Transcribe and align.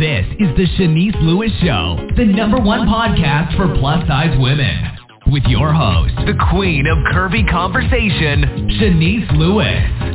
This 0.00 0.24
is 0.38 0.48
the 0.56 0.64
Shanice 0.78 1.20
Lewis 1.20 1.52
Show, 1.62 1.98
the 2.16 2.24
number 2.24 2.58
one 2.58 2.88
podcast 2.88 3.54
for 3.54 3.68
plus 3.78 4.00
size 4.08 4.34
women. 4.40 4.96
With 5.26 5.42
your 5.44 5.74
host, 5.74 6.14
the 6.24 6.32
queen 6.50 6.86
of 6.86 6.96
curvy 7.12 7.46
conversation, 7.50 8.70
Shanice 8.80 9.30
Lewis. 9.36 10.10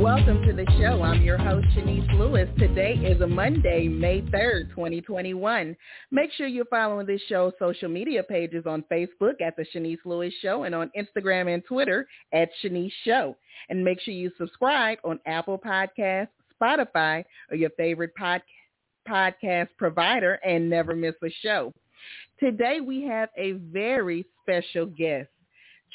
Welcome 0.00 0.42
to 0.46 0.52
the 0.52 0.66
show. 0.78 1.02
I'm 1.02 1.22
your 1.22 1.38
host, 1.38 1.66
Shanice 1.68 2.12
Lewis. 2.18 2.48
Today 2.58 2.94
is 2.94 3.20
a 3.20 3.26
Monday, 3.26 3.86
May 3.86 4.20
3rd, 4.22 4.70
2021. 4.70 5.76
Make 6.10 6.32
sure 6.32 6.46
you're 6.46 6.64
following 6.66 7.06
this 7.06 7.20
show's 7.28 7.52
social 7.58 7.88
media 7.88 8.22
pages 8.22 8.64
on 8.66 8.84
Facebook 8.90 9.40
at 9.40 9.56
The 9.56 9.64
Shanice 9.74 10.04
Lewis 10.04 10.34
Show 10.42 10.64
and 10.64 10.74
on 10.74 10.90
Instagram 10.98 11.52
and 11.52 11.64
Twitter 11.64 12.06
at 12.32 12.50
Shanice 12.62 12.92
Show. 13.04 13.36
And 13.68 13.84
make 13.84 14.00
sure 14.00 14.14
you 14.14 14.30
subscribe 14.38 14.98
on 15.04 15.20
Apple 15.26 15.58
Podcasts, 15.58 16.28
Spotify, 16.60 17.24
or 17.50 17.56
your 17.56 17.70
favorite 17.70 18.14
pod- 18.14 18.42
podcast 19.08 19.68
provider 19.76 20.34
and 20.44 20.68
never 20.68 20.94
miss 20.94 21.14
a 21.24 21.30
show. 21.42 21.72
Today 22.38 22.80
we 22.80 23.02
have 23.04 23.28
a 23.36 23.52
very 23.52 24.24
special 24.42 24.86
guest. 24.86 25.28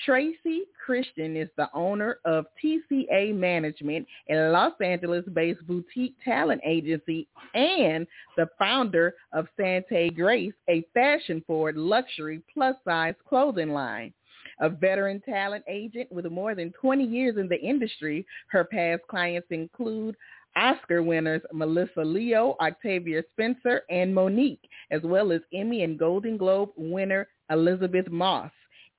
Tracy 0.06 0.64
Christian 0.86 1.38
is 1.38 1.48
the 1.56 1.70
owner 1.74 2.20
of 2.26 2.46
TCA 2.62 3.34
Management, 3.34 4.06
a 4.30 4.50
Los 4.50 4.74
Angeles-based 4.82 5.66
boutique 5.66 6.16
talent 6.24 6.62
agency, 6.66 7.28
and 7.54 8.06
the 8.36 8.50
founder 8.60 9.16
of 9.32 9.48
Sante 9.58 10.10
Grace, 10.10 10.54
a 10.70 10.84
fashion-forward 10.94 11.78
luxury 11.78 12.42
plus-size 12.54 13.16
clothing 13.28 13.70
line. 13.70 14.14
A 14.60 14.70
veteran 14.70 15.22
talent 15.22 15.64
agent 15.68 16.12
with 16.12 16.26
more 16.26 16.56
than 16.56 16.72
20 16.74 17.04
years 17.04 17.38
in 17.38 17.48
the 17.48 17.60
industry, 17.60 18.26
her 18.48 18.64
past 18.64 19.02
clients 19.08 19.48
include 19.52 20.16
Oscar 20.56 21.04
winners 21.04 21.42
Melissa 21.52 22.02
Leo, 22.04 22.56
Octavia 22.62 23.24
Spencer, 23.34 23.84
and 23.90 24.14
Mo'Nique, 24.16 24.70
as 24.92 25.02
well 25.04 25.32
as 25.32 25.42
Emmy 25.54 25.84
and 25.84 26.00
Golden 26.00 26.38
Globe 26.38 26.70
winner 26.78 27.28
Elizabeth 27.50 28.10
Moss. 28.10 28.52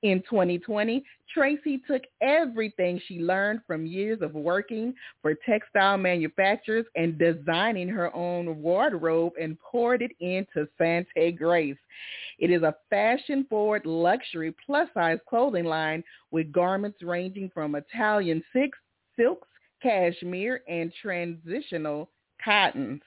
In 0.03 0.21
2020, 0.29 1.03
Tracy 1.33 1.81
took 1.87 2.03
everything 2.21 3.01
she 3.07 3.19
learned 3.19 3.61
from 3.65 3.87
years 3.87 4.21
of 4.21 4.33
working 4.33 4.93
for 5.23 5.33
textile 5.33 5.97
manufacturers 5.97 6.85
and 6.95 7.17
designing 7.17 7.89
her 7.89 8.15
own 8.15 8.61
wardrobe 8.61 9.33
and 9.41 9.59
poured 9.59 10.03
it 10.03 10.11
into 10.19 10.67
Sante 10.77 11.31
Grace. 11.31 11.77
It 12.37 12.51
is 12.51 12.61
a 12.61 12.75
fashion-forward 12.91 13.87
luxury 13.87 14.55
plus-size 14.63 15.17
clothing 15.27 15.65
line 15.65 16.03
with 16.29 16.51
garments 16.51 17.01
ranging 17.01 17.49
from 17.51 17.73
Italian 17.73 18.43
silks, 18.53 19.47
cashmere, 19.81 20.61
and 20.67 20.93
transitional 21.01 22.11
cottons. 22.43 23.01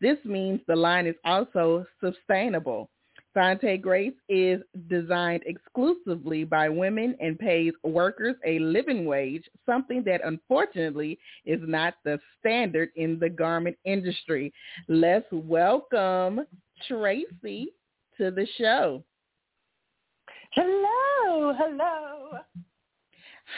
This 0.00 0.18
means 0.24 0.60
the 0.66 0.74
line 0.74 1.06
is 1.06 1.14
also 1.24 1.86
sustainable. 2.00 2.90
Sante 3.34 3.78
Grace 3.78 4.12
is 4.28 4.60
designed 4.88 5.42
exclusively 5.46 6.44
by 6.44 6.68
women 6.68 7.16
and 7.20 7.38
pays 7.38 7.72
workers 7.82 8.36
a 8.44 8.58
living 8.58 9.06
wage, 9.06 9.48
something 9.64 10.02
that 10.04 10.20
unfortunately 10.24 11.18
is 11.46 11.60
not 11.62 11.94
the 12.04 12.18
standard 12.38 12.90
in 12.96 13.18
the 13.18 13.30
garment 13.30 13.76
industry. 13.84 14.52
Let's 14.88 15.26
welcome 15.32 16.46
Tracy 16.86 17.72
to 18.18 18.30
the 18.30 18.46
show. 18.58 19.02
Hello, 20.52 21.54
hello. 21.56 22.38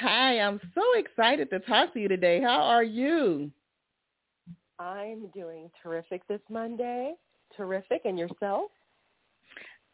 Hi, 0.01 0.39
I'm 0.41 0.61
so 0.75 0.83
excited 0.97 1.51
to 1.51 1.59
talk 1.61 1.93
to 1.95 2.01
you 2.01 2.09
today. 2.09 2.41
How 2.41 2.61
are 2.63 2.85
you? 2.85 3.51
I'm 4.79 5.29
doing 5.35 5.71
terrific 5.83 6.27
this 6.29 6.41
Monday. 6.49 7.15
Terrific. 7.57 8.03
And 8.05 8.19
yourself? 8.19 8.71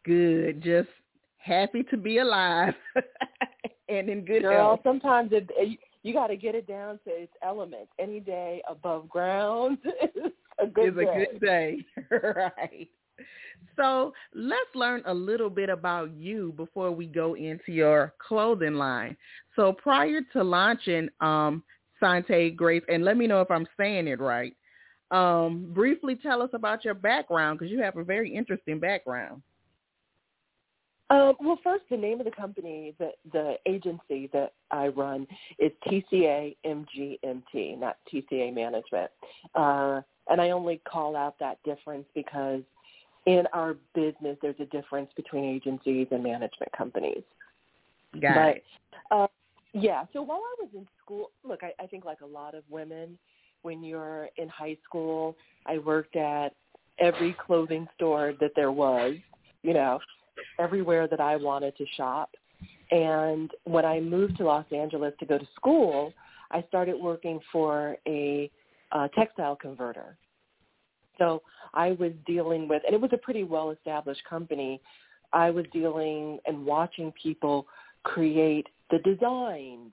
Good. 0.05 0.61
Just 0.63 0.89
happy 1.37 1.83
to 1.83 1.97
be 1.97 2.19
alive 2.19 2.73
and 3.89 4.09
in 4.09 4.25
good 4.25 4.41
Girl, 4.41 4.69
health. 4.69 4.79
sometimes 4.83 5.31
it, 5.31 5.49
you, 5.67 5.77
you 6.03 6.13
got 6.13 6.27
to 6.27 6.35
get 6.35 6.55
it 6.55 6.67
down 6.67 6.99
to 7.05 7.09
its 7.11 7.33
elements. 7.43 7.91
Any 7.99 8.19
day 8.19 8.61
above 8.69 9.09
ground 9.09 9.77
is 10.15 10.31
a 10.59 10.67
good 10.67 10.89
It's 10.89 10.97
a 10.97 11.05
day. 11.05 11.25
good 11.31 11.39
day. 11.41 11.85
right. 12.35 12.89
So 13.75 14.13
let's 14.33 14.73
learn 14.75 15.03
a 15.05 15.13
little 15.13 15.49
bit 15.49 15.69
about 15.69 16.11
you 16.15 16.53
before 16.57 16.91
we 16.91 17.05
go 17.05 17.35
into 17.35 17.71
your 17.71 18.13
clothing 18.25 18.75
line. 18.75 19.15
So 19.55 19.73
prior 19.73 20.21
to 20.33 20.43
launching 20.43 21.09
um, 21.19 21.63
Sante 21.99 22.49
Grace, 22.51 22.83
and 22.89 23.03
let 23.05 23.17
me 23.17 23.27
know 23.27 23.41
if 23.41 23.51
I'm 23.51 23.67
saying 23.77 24.07
it 24.07 24.19
right, 24.19 24.55
um, 25.11 25.67
briefly 25.73 26.15
tell 26.15 26.41
us 26.41 26.49
about 26.53 26.83
your 26.85 26.93
background 26.95 27.59
because 27.59 27.71
you 27.71 27.81
have 27.81 27.97
a 27.97 28.03
very 28.03 28.33
interesting 28.33 28.79
background. 28.79 29.41
Um, 31.11 31.33
well, 31.41 31.59
first, 31.61 31.83
the 31.89 31.97
name 31.97 32.21
of 32.21 32.25
the 32.25 32.31
company, 32.31 32.95
the 32.97 33.11
the 33.33 33.55
agency 33.67 34.29
that 34.31 34.53
I 34.71 34.87
run 34.87 35.27
is 35.59 35.71
TCA 35.85 36.55
MGMT, 36.65 37.77
not 37.77 37.97
TCA 38.11 38.53
Management. 38.53 39.11
Uh, 39.53 40.01
and 40.29 40.39
I 40.39 40.51
only 40.51 40.79
call 40.89 41.17
out 41.17 41.35
that 41.39 41.61
difference 41.65 42.05
because 42.15 42.61
in 43.25 43.43
our 43.51 43.75
business, 43.93 44.37
there's 44.41 44.55
a 44.59 44.65
difference 44.65 45.09
between 45.17 45.43
agencies 45.43 46.07
and 46.11 46.23
management 46.23 46.71
companies. 46.77 47.23
Got 48.21 48.35
but, 48.35 48.55
it. 48.55 48.63
Uh, 49.11 49.27
yeah, 49.73 50.05
so 50.13 50.21
while 50.21 50.39
I 50.39 50.63
was 50.63 50.69
in 50.73 50.87
school, 51.03 51.31
look, 51.43 51.59
I, 51.61 51.73
I 51.83 51.87
think 51.87 52.05
like 52.05 52.21
a 52.21 52.25
lot 52.25 52.55
of 52.55 52.63
women, 52.69 53.17
when 53.63 53.83
you're 53.83 54.29
in 54.37 54.47
high 54.47 54.77
school, 54.85 55.35
I 55.65 55.77
worked 55.77 56.15
at 56.15 56.53
every 56.99 57.35
clothing 57.45 57.87
store 57.95 58.33
that 58.39 58.51
there 58.55 58.71
was, 58.71 59.15
you 59.61 59.73
know, 59.73 59.99
everywhere 60.59 61.07
that 61.07 61.19
I 61.19 61.35
wanted 61.35 61.75
to 61.77 61.85
shop. 61.97 62.31
And 62.91 63.49
when 63.63 63.85
I 63.85 63.99
moved 63.99 64.37
to 64.37 64.43
Los 64.43 64.65
Angeles 64.71 65.13
to 65.19 65.25
go 65.25 65.37
to 65.37 65.47
school, 65.55 66.13
I 66.51 66.63
started 66.67 66.95
working 66.99 67.39
for 67.51 67.97
a 68.07 68.51
uh, 68.91 69.07
textile 69.09 69.55
converter. 69.55 70.17
So 71.17 71.41
I 71.73 71.91
was 71.91 72.11
dealing 72.25 72.67
with, 72.67 72.81
and 72.85 72.93
it 72.93 72.99
was 72.99 73.11
a 73.13 73.17
pretty 73.17 73.43
well-established 73.43 74.23
company. 74.29 74.81
I 75.33 75.49
was 75.49 75.65
dealing 75.71 76.39
and 76.45 76.65
watching 76.65 77.13
people 77.21 77.67
create 78.03 78.67
the 78.89 78.99
designs 78.99 79.91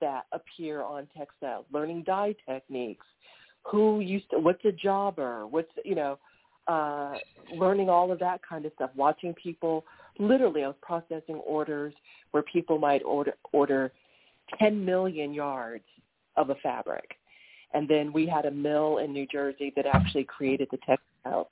that 0.00 0.26
appear 0.32 0.82
on 0.82 1.08
textiles, 1.16 1.66
learning 1.72 2.04
dye 2.04 2.34
techniques, 2.48 3.04
who 3.64 4.00
used 4.00 4.30
to, 4.30 4.38
what's 4.38 4.64
a 4.64 4.72
jobber, 4.72 5.46
what's, 5.46 5.70
you 5.84 5.94
know, 5.94 6.18
uh, 6.68 7.14
learning 7.54 7.88
all 7.88 8.12
of 8.12 8.18
that 8.18 8.40
kind 8.48 8.64
of 8.66 8.72
stuff, 8.74 8.90
watching 8.94 9.34
people, 9.34 9.84
literally 10.18 10.64
I 10.64 10.68
was 10.68 10.76
processing 10.82 11.36
orders 11.36 11.94
where 12.32 12.42
people 12.42 12.78
might 12.78 13.02
order, 13.04 13.34
order 13.52 13.92
10 14.58 14.84
million 14.84 15.32
yards 15.32 15.84
of 16.36 16.50
a 16.50 16.54
fabric. 16.56 17.16
And 17.74 17.88
then 17.88 18.12
we 18.12 18.26
had 18.26 18.46
a 18.46 18.50
mill 18.50 18.98
in 18.98 19.12
New 19.12 19.26
Jersey 19.26 19.72
that 19.76 19.86
actually 19.86 20.24
created 20.24 20.68
the 20.70 20.78
textiles. 20.78 21.48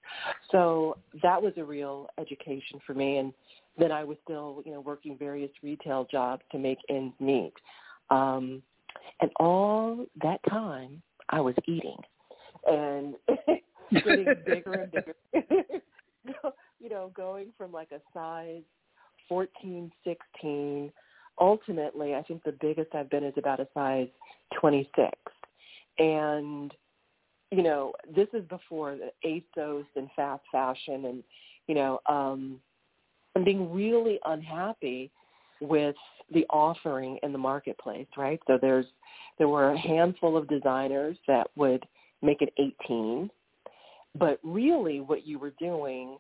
So 0.50 0.96
that 1.22 1.40
was 1.40 1.52
a 1.56 1.64
real 1.64 2.08
education 2.18 2.80
for 2.86 2.94
me. 2.94 3.18
And 3.18 3.32
then 3.78 3.92
I 3.92 4.04
was 4.04 4.16
still, 4.24 4.62
you 4.64 4.72
know, 4.72 4.80
working 4.80 5.18
various 5.18 5.50
retail 5.62 6.06
jobs 6.10 6.42
to 6.52 6.58
make 6.58 6.78
ends 6.88 7.14
meet. 7.20 7.52
Um, 8.10 8.62
and 9.20 9.30
all 9.38 10.06
that 10.22 10.40
time 10.48 11.02
I 11.28 11.40
was 11.40 11.54
eating 11.66 11.98
and 12.66 13.14
getting 14.04 14.26
bigger 14.46 14.72
and 14.72 14.92
bigger. 14.92 15.14
you 16.80 16.88
know, 16.88 17.10
going 17.14 17.52
from 17.56 17.72
like 17.72 17.90
a 17.92 18.00
size 18.12 18.62
14, 19.28 19.90
16. 20.04 20.92
Ultimately, 21.40 22.14
I 22.14 22.22
think 22.22 22.42
the 22.44 22.56
biggest 22.60 22.94
I've 22.94 23.10
been 23.10 23.24
is 23.24 23.34
about 23.36 23.60
a 23.60 23.68
size 23.74 24.08
26. 24.60 25.10
And, 25.98 26.72
you 27.50 27.62
know, 27.62 27.92
this 28.14 28.28
is 28.32 28.44
before 28.48 28.96
the 28.96 29.10
ASOS 29.58 29.86
and 29.96 30.08
fast 30.16 30.42
fashion 30.50 31.06
and, 31.06 31.22
you 31.66 31.74
know, 31.74 32.00
um, 32.08 32.60
I'm 33.34 33.44
being 33.44 33.72
really 33.72 34.18
unhappy 34.24 35.10
with 35.60 35.96
the 36.32 36.46
offering 36.50 37.18
in 37.22 37.32
the 37.32 37.38
marketplace, 37.38 38.06
right? 38.16 38.40
So 38.46 38.58
there's 38.60 38.86
there 39.38 39.48
were 39.48 39.72
a 39.72 39.78
handful 39.78 40.36
of 40.36 40.48
designers 40.48 41.16
that 41.28 41.48
would 41.56 41.86
make 42.22 42.40
it 42.40 42.52
18, 42.58 43.30
but 44.18 44.38
really 44.42 45.00
what 45.00 45.26
you 45.26 45.38
were 45.38 45.52
doing 45.58 46.18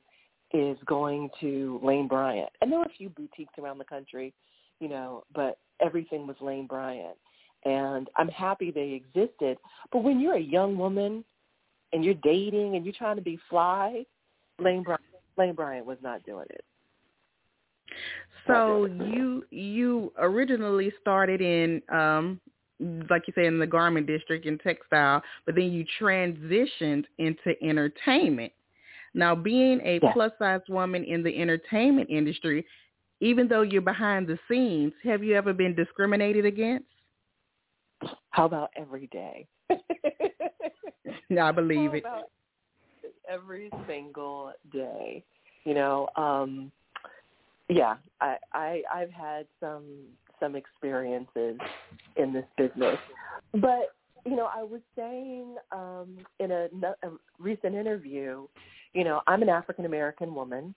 is 0.52 0.78
going 0.86 1.30
to 1.40 1.80
Lane 1.82 2.08
Bryant. 2.08 2.50
And 2.60 2.70
there 2.70 2.78
were 2.78 2.86
a 2.86 2.96
few 2.96 3.08
boutiques 3.08 3.54
around 3.58 3.78
the 3.78 3.84
country, 3.84 4.32
you 4.80 4.88
know, 4.88 5.24
but 5.34 5.58
everything 5.80 6.26
was 6.26 6.36
Lane 6.40 6.66
Bryant. 6.66 7.16
And 7.64 8.08
I'm 8.16 8.28
happy 8.28 8.70
they 8.70 8.92
existed. 8.92 9.58
But 9.92 10.04
when 10.04 10.20
you're 10.20 10.36
a 10.36 10.40
young 10.40 10.78
woman 10.78 11.24
and 11.92 12.04
you're 12.04 12.14
dating 12.22 12.76
and 12.76 12.84
you're 12.84 12.94
trying 12.96 13.16
to 13.16 13.22
be 13.22 13.38
fly, 13.50 14.04
Lane 14.60 14.82
Bryant, 14.82 15.02
Lane 15.36 15.54
Bryant 15.54 15.84
was 15.84 15.98
not 16.02 16.24
doing 16.24 16.46
it. 16.50 16.64
So 18.46 18.86
you 18.86 19.44
you 19.50 20.12
originally 20.18 20.92
started 21.00 21.40
in 21.40 21.82
um 21.92 22.40
like 23.10 23.22
you 23.26 23.32
say, 23.34 23.46
in 23.46 23.58
the 23.58 23.66
garment 23.66 24.06
district 24.06 24.46
and 24.46 24.60
textile, 24.60 25.22
but 25.46 25.54
then 25.54 25.72
you 25.72 25.84
transitioned 26.00 27.04
into 27.18 27.54
entertainment. 27.62 28.52
Now, 29.14 29.34
being 29.34 29.80
a 29.82 29.98
Yes. 30.02 30.12
plus 30.12 30.32
size 30.38 30.60
woman 30.68 31.02
in 31.04 31.22
the 31.22 31.34
entertainment 31.40 32.10
industry, 32.10 32.66
even 33.20 33.48
though 33.48 33.62
you're 33.62 33.80
behind 33.80 34.26
the 34.26 34.38
scenes, 34.48 34.92
have 35.04 35.24
you 35.24 35.34
ever 35.34 35.54
been 35.54 35.74
discriminated 35.74 36.44
against? 36.44 36.86
How 38.30 38.44
about 38.44 38.70
every 38.76 39.06
day? 39.06 39.46
I 39.70 41.52
believe 41.52 41.94
it. 41.94 42.04
every 43.28 43.70
single 43.88 44.52
day. 44.70 45.24
You 45.64 45.74
know, 45.74 46.08
um 46.16 46.70
yeah, 47.68 47.96
I, 48.20 48.36
I 48.52 48.82
I've 48.94 49.10
had 49.10 49.46
some 49.58 49.84
some 50.40 50.56
experiences 50.56 51.58
in 52.16 52.32
this 52.32 52.44
business. 52.56 52.98
But, 53.52 53.94
you 54.24 54.36
know, 54.36 54.48
I 54.54 54.62
was 54.62 54.80
saying 54.96 55.56
um 55.72 56.18
in 56.40 56.50
a, 56.50 56.68
a 57.02 57.10
recent 57.38 57.74
interview, 57.74 58.46
you 58.92 59.04
know, 59.04 59.20
I'm 59.26 59.42
an 59.42 59.48
African 59.48 59.84
American 59.84 60.34
woman 60.34 60.74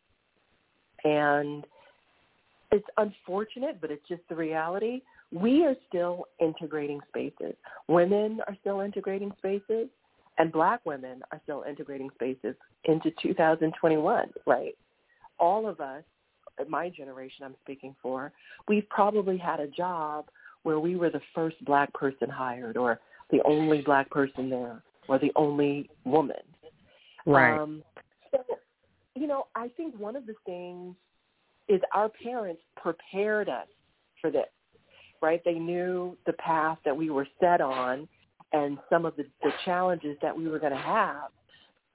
and 1.03 1.65
it's 2.71 2.87
unfortunate, 2.97 3.81
but 3.81 3.89
it's 3.91 4.07
just 4.07 4.21
the 4.29 4.35
reality. 4.35 5.01
We 5.31 5.65
are 5.65 5.75
still 5.87 6.25
integrating 6.39 6.99
spaces. 7.07 7.55
Women 7.87 8.41
are 8.47 8.55
still 8.61 8.81
integrating 8.81 9.31
spaces 9.37 9.87
and 10.37 10.51
black 10.51 10.79
women 10.85 11.21
are 11.31 11.39
still 11.43 11.63
integrating 11.67 12.09
spaces 12.15 12.55
into 12.85 13.11
2021, 13.21 14.29
right? 14.47 14.75
All 15.39 15.67
of 15.67 15.79
us, 15.81 16.03
my 16.67 16.89
generation 16.89 17.45
I'm 17.45 17.55
speaking 17.63 17.95
for, 18.01 18.31
we've 18.67 18.87
probably 18.89 19.37
had 19.37 19.59
a 19.59 19.67
job 19.67 20.25
where 20.63 20.79
we 20.79 20.95
were 20.95 21.09
the 21.09 21.21
first 21.33 21.63
black 21.65 21.93
person 21.93 22.29
hired 22.29 22.75
or 22.75 22.99
the 23.31 23.41
only 23.45 23.81
black 23.81 24.09
person 24.09 24.49
there 24.49 24.81
or 25.07 25.19
the 25.19 25.31
only 25.35 25.89
woman. 26.03 26.35
Right. 27.25 27.59
Um, 27.59 27.83
so, 28.31 28.43
you 29.15 29.27
know, 29.27 29.47
I 29.55 29.69
think 29.77 29.97
one 29.97 30.15
of 30.15 30.25
the 30.25 30.35
things 30.45 30.95
is 31.67 31.79
our 31.93 32.09
parents 32.09 32.61
prepared 32.75 33.47
us 33.47 33.67
for 34.19 34.31
this, 34.31 34.47
right? 35.21 35.41
They 35.45 35.53
knew 35.53 36.17
the 36.25 36.33
path 36.33 36.79
that 36.85 36.95
we 36.95 37.09
were 37.09 37.27
set 37.39 37.61
on 37.61 38.07
and 38.51 38.79
some 38.89 39.05
of 39.05 39.15
the, 39.15 39.25
the 39.43 39.51
challenges 39.65 40.17
that 40.21 40.35
we 40.35 40.47
were 40.47 40.59
going 40.59 40.73
to 40.73 40.77
have. 40.77 41.29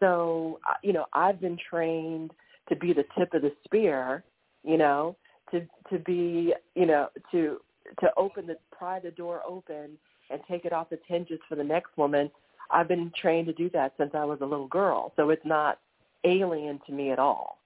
So, 0.01 0.61
uh, 0.69 0.75
you 0.83 0.93
know, 0.93 1.07
I've 1.13 1.41
been 1.41 1.59
trained 1.69 2.31
to 2.69 2.77
be 2.77 2.93
the 2.93 3.05
tip 3.19 3.35
of 3.35 3.43
the 3.43 3.53
spear, 3.65 4.25
you 4.65 4.79
know, 4.79 5.17
to 5.51 5.67
to 5.91 5.99
be, 6.01 6.55
you 6.75 6.87
know, 6.87 7.09
to 7.33 7.59
to 8.01 8.11
open 8.17 8.47
the 8.47 8.57
pry 8.77 8.99
the 8.99 9.11
door 9.11 9.43
open 9.47 9.99
and 10.31 10.41
take 10.49 10.65
it 10.65 10.73
off 10.73 10.91
its 10.91 11.03
hinges 11.07 11.39
for 11.49 11.55
the 11.55 11.65
next 11.65 11.97
woman. 11.97 12.31
I've 12.71 12.89
been 12.89 13.13
trained 13.21 13.47
to 13.49 13.53
do 13.53 13.69
that 13.71 13.93
since 13.99 14.13
I 14.15 14.25
was 14.25 14.39
a 14.41 14.47
little 14.47 14.69
girl, 14.69 15.13
so 15.17 15.31
it's 15.31 15.45
not 15.45 15.79
alien 16.25 16.81
to 16.87 16.93
me 16.93 17.11
at 17.11 17.19
all. 17.19 17.59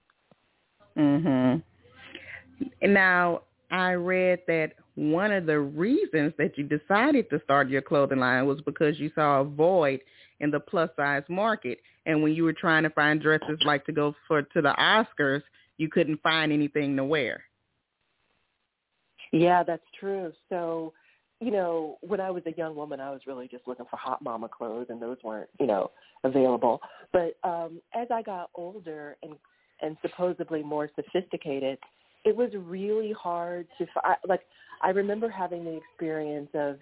Mhm. 0.96 1.62
Now, 2.82 3.42
I 3.70 3.92
read 3.92 4.40
that 4.48 4.72
one 4.96 5.30
of 5.30 5.46
the 5.46 5.60
reasons 5.60 6.34
that 6.38 6.58
you 6.58 6.64
decided 6.64 7.30
to 7.30 7.40
start 7.44 7.68
your 7.68 7.82
clothing 7.82 8.18
line 8.18 8.46
was 8.46 8.60
because 8.62 8.98
you 8.98 9.10
saw 9.14 9.40
a 9.40 9.44
void 9.44 10.00
in 10.40 10.50
the 10.50 10.58
plus 10.58 10.90
size 10.96 11.22
market, 11.28 11.80
and 12.06 12.22
when 12.22 12.32
you 12.32 12.42
were 12.42 12.52
trying 12.52 12.82
to 12.82 12.90
find 12.90 13.20
dresses 13.20 13.62
like 13.64 13.84
to 13.86 13.92
go 13.92 14.14
for 14.26 14.42
to 14.42 14.60
the 14.60 14.72
Oscars, 14.72 15.42
you 15.78 15.88
couldn't 15.88 16.20
find 16.22 16.52
anything 16.52 16.96
to 16.96 17.04
wear. 17.04 17.44
Yeah, 19.32 19.62
that's 19.62 19.82
true. 19.98 20.32
So, 20.48 20.92
you 21.40 21.50
know, 21.50 21.98
when 22.02 22.20
I 22.20 22.30
was 22.30 22.42
a 22.46 22.52
young 22.56 22.76
woman, 22.76 23.00
I 23.00 23.10
was 23.10 23.20
really 23.26 23.48
just 23.48 23.66
looking 23.66 23.86
for 23.90 23.96
hot 23.96 24.22
mama 24.22 24.48
clothes, 24.48 24.86
and 24.90 25.00
those 25.00 25.16
weren't, 25.24 25.48
you 25.58 25.66
know, 25.66 25.90
available. 26.24 26.80
But 27.12 27.36
um, 27.44 27.80
as 27.94 28.08
I 28.10 28.22
got 28.22 28.50
older 28.54 29.16
and 29.22 29.34
and 29.80 29.96
supposedly 30.02 30.62
more 30.62 30.90
sophisticated, 30.96 31.78
it 32.24 32.36
was 32.36 32.50
really 32.54 33.12
hard 33.12 33.66
to 33.78 33.86
find. 33.94 34.16
like. 34.28 34.42
I 34.80 34.90
remember 34.90 35.28
having 35.28 35.64
the 35.64 35.76
experience 35.76 36.50
of 36.54 36.76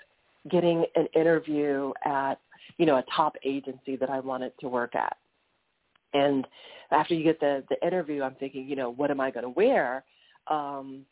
getting 0.50 0.84
an 0.96 1.08
interview 1.14 1.92
at, 2.04 2.34
you 2.76 2.84
know, 2.84 2.96
a 2.96 3.04
top 3.16 3.36
agency 3.42 3.96
that 3.96 4.10
I 4.10 4.20
wanted 4.20 4.52
to 4.60 4.68
work 4.68 4.94
at. 4.94 5.16
And 6.14 6.46
after 6.90 7.14
you 7.14 7.24
get 7.24 7.40
the 7.40 7.64
the 7.68 7.86
interview, 7.86 8.22
I'm 8.22 8.34
thinking, 8.36 8.66
you 8.68 8.76
know, 8.76 8.90
what 8.90 9.10
am 9.10 9.20
I 9.20 9.30
going 9.30 9.44
to 9.44 9.50
wear? 9.50 10.04
Um, 10.48 11.04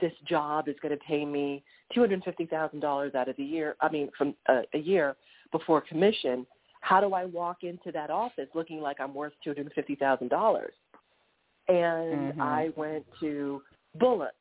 this 0.00 0.12
job 0.26 0.68
is 0.68 0.76
going 0.82 0.96
to 0.96 1.04
pay 1.04 1.24
me 1.24 1.62
two 1.94 2.00
hundred 2.00 2.22
fifty 2.24 2.46
thousand 2.46 2.80
dollars 2.80 3.14
out 3.14 3.28
of 3.28 3.36
the 3.36 3.44
year. 3.44 3.76
I 3.80 3.88
mean, 3.90 4.10
from 4.16 4.34
uh, 4.48 4.62
a 4.74 4.78
year 4.78 5.16
before 5.52 5.80
commission. 5.80 6.46
How 6.80 7.00
do 7.00 7.12
I 7.12 7.24
walk 7.24 7.64
into 7.64 7.90
that 7.92 8.08
office 8.08 8.48
looking 8.54 8.80
like 8.80 9.00
I'm 9.00 9.12
worth 9.12 9.32
two 9.42 9.50
hundred 9.50 9.72
fifty 9.74 9.96
thousand 9.96 10.28
dollars? 10.28 10.74
And 11.66 12.32
Mhm. 12.32 12.40
I 12.40 12.72
went 12.76 13.04
to 13.20 13.62
Bullock's. 13.96 14.34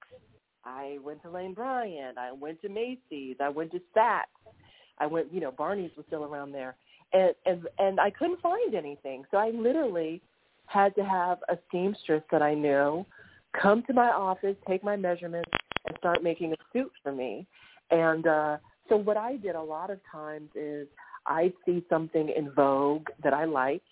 I 0.63 0.99
went 1.03 1.21
to 1.23 1.29
Lane 1.29 1.53
Bryant. 1.53 2.17
I 2.17 2.31
went 2.31 2.61
to 2.61 2.69
Macy's. 2.69 3.37
I 3.39 3.49
went 3.49 3.71
to 3.71 3.81
Saks. 3.95 4.25
I 4.99 5.07
went, 5.07 5.31
you 5.33 5.39
know, 5.39 5.51
Barney's 5.51 5.91
was 5.97 6.05
still 6.07 6.25
around 6.25 6.51
there, 6.51 6.75
and 7.13 7.33
and 7.45 7.67
and 7.79 7.99
I 7.99 8.09
couldn't 8.09 8.41
find 8.41 8.75
anything. 8.75 9.23
So 9.31 9.37
I 9.37 9.49
literally 9.51 10.21
had 10.65 10.95
to 10.95 11.03
have 11.03 11.39
a 11.49 11.57
seamstress 11.71 12.23
that 12.31 12.41
I 12.41 12.53
knew 12.53 13.05
come 13.59 13.83
to 13.87 13.93
my 13.93 14.09
office, 14.09 14.55
take 14.67 14.83
my 14.83 14.95
measurements, 14.95 15.49
and 15.85 15.97
start 15.97 16.23
making 16.23 16.53
a 16.53 16.55
suit 16.73 16.91
for 17.01 17.11
me. 17.11 17.47
And 17.91 18.27
uh, 18.27 18.57
so 18.89 18.97
what 18.97 19.17
I 19.17 19.37
did 19.37 19.55
a 19.55 19.61
lot 19.61 19.89
of 19.89 19.99
times 20.11 20.49
is 20.55 20.87
I'd 21.25 21.53
see 21.65 21.83
something 21.89 22.29
in 22.35 22.51
Vogue 22.51 23.07
that 23.23 23.33
I 23.33 23.45
liked. 23.45 23.85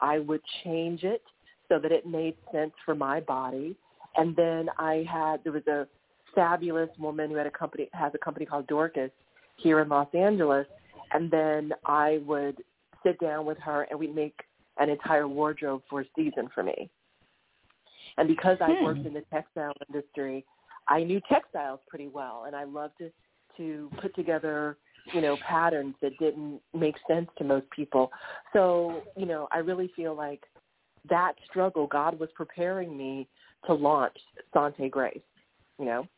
I 0.00 0.18
would 0.18 0.40
change 0.64 1.04
it 1.04 1.22
so 1.68 1.78
that 1.78 1.92
it 1.92 2.06
made 2.06 2.36
sense 2.52 2.72
for 2.84 2.94
my 2.94 3.20
body. 3.20 3.76
And 4.16 4.34
then 4.36 4.68
I 4.78 5.06
had, 5.10 5.42
there 5.44 5.52
was 5.52 5.66
a 5.66 5.86
fabulous 6.34 6.90
woman 6.98 7.30
who 7.30 7.36
had 7.36 7.46
a 7.46 7.50
company, 7.50 7.88
has 7.92 8.12
a 8.14 8.18
company 8.18 8.46
called 8.46 8.66
Dorcas 8.66 9.10
here 9.56 9.80
in 9.80 9.88
Los 9.88 10.08
Angeles. 10.14 10.66
And 11.12 11.30
then 11.30 11.72
I 11.86 12.20
would 12.26 12.62
sit 13.04 13.18
down 13.20 13.46
with 13.46 13.58
her 13.58 13.86
and 13.90 13.98
we'd 13.98 14.14
make 14.14 14.38
an 14.78 14.90
entire 14.90 15.28
wardrobe 15.28 15.82
for 15.88 16.00
a 16.02 16.04
season 16.16 16.48
for 16.54 16.62
me. 16.62 16.90
And 18.18 18.28
because 18.28 18.58
I 18.60 18.74
Hmm. 18.74 18.84
worked 18.84 19.06
in 19.06 19.14
the 19.14 19.24
textile 19.32 19.72
industry, 19.88 20.44
I 20.88 21.02
knew 21.02 21.20
textiles 21.28 21.80
pretty 21.88 22.08
well, 22.08 22.44
and 22.46 22.54
I 22.56 22.64
loved 22.64 22.98
to 22.98 23.10
to 23.56 23.90
put 24.02 24.14
together, 24.14 24.76
you 25.14 25.22
know, 25.22 25.38
patterns 25.38 25.94
that 26.02 26.18
didn't 26.18 26.60
make 26.74 26.94
sense 27.08 27.26
to 27.38 27.44
most 27.44 27.64
people. 27.70 28.12
So, 28.52 29.02
you 29.16 29.24
know, 29.24 29.48
I 29.50 29.58
really 29.58 29.90
feel 29.96 30.14
like 30.14 30.42
that 31.08 31.34
struggle, 31.48 31.86
God 31.86 32.18
was 32.18 32.28
preparing 32.34 32.96
me 32.96 33.26
to 33.66 33.72
launch 33.72 34.16
Sante 34.52 34.90
Grace. 34.90 35.20
You 35.78 35.86
know, 35.86 36.08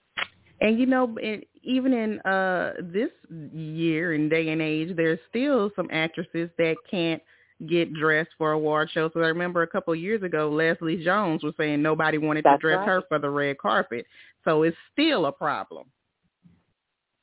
And 0.61 0.79
you 0.79 0.87
know, 0.87 1.17
it, 1.21 1.47
even 1.69 1.93
in 1.93 2.21
uh 2.21 2.73
this 2.81 3.11
year 3.53 4.15
and 4.15 4.31
day 4.31 4.49
and 4.49 4.63
age, 4.63 4.97
there's 4.97 5.21
still 5.29 5.71
some 5.77 5.89
actresses 5.93 6.51
that 6.59 6.77
can't 6.91 7.23
get 7.69 7.93
dressed 7.93 8.31
for 8.39 8.53
award 8.53 8.91
shows. 8.93 9.11
So 9.15 9.21
I 9.21 9.27
remember 9.27 9.63
a 9.63 9.67
couple 9.69 9.93
of 9.93 10.01
years 10.01 10.23
ago, 10.23 10.49
Leslie 10.49 11.05
Jones 11.05 11.43
was 11.43 11.55
saying 11.57 11.83
nobody 11.83 12.17
wanted 12.19 12.45
That's 12.45 12.61
to 12.61 12.67
dress 12.67 12.79
right. 12.79 12.89
her 12.89 13.03
for 13.09 13.19
the 13.19 13.31
red 13.31 13.59
carpet. 13.59 14.07
So 14.45 14.63
it's 14.63 14.77
still 14.93 15.27
a 15.27 15.33
problem. 15.33 15.87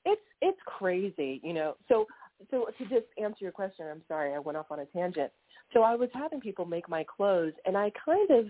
it's 0.06 0.22
it's 0.42 0.60
crazy, 0.66 1.42
you 1.44 1.54
know. 1.54 1.76
So 1.90 2.06
so 2.52 2.68
to 2.78 2.84
just 2.86 3.08
answer 3.22 3.40
your 3.40 3.52
question, 3.52 3.88
I'm 3.90 4.04
sorry 4.08 4.34
I 4.34 4.40
went 4.40 4.58
off 4.58 4.68
on 4.70 4.80
a 4.80 4.86
tangent. 4.86 5.32
So 5.74 5.82
I 5.82 5.96
was 5.96 6.10
having 6.14 6.40
people 6.40 6.66
make 6.66 6.88
my 6.88 7.04
clothes, 7.04 7.54
and 7.66 7.76
I 7.76 7.92
kind 8.06 8.30
of, 8.30 8.46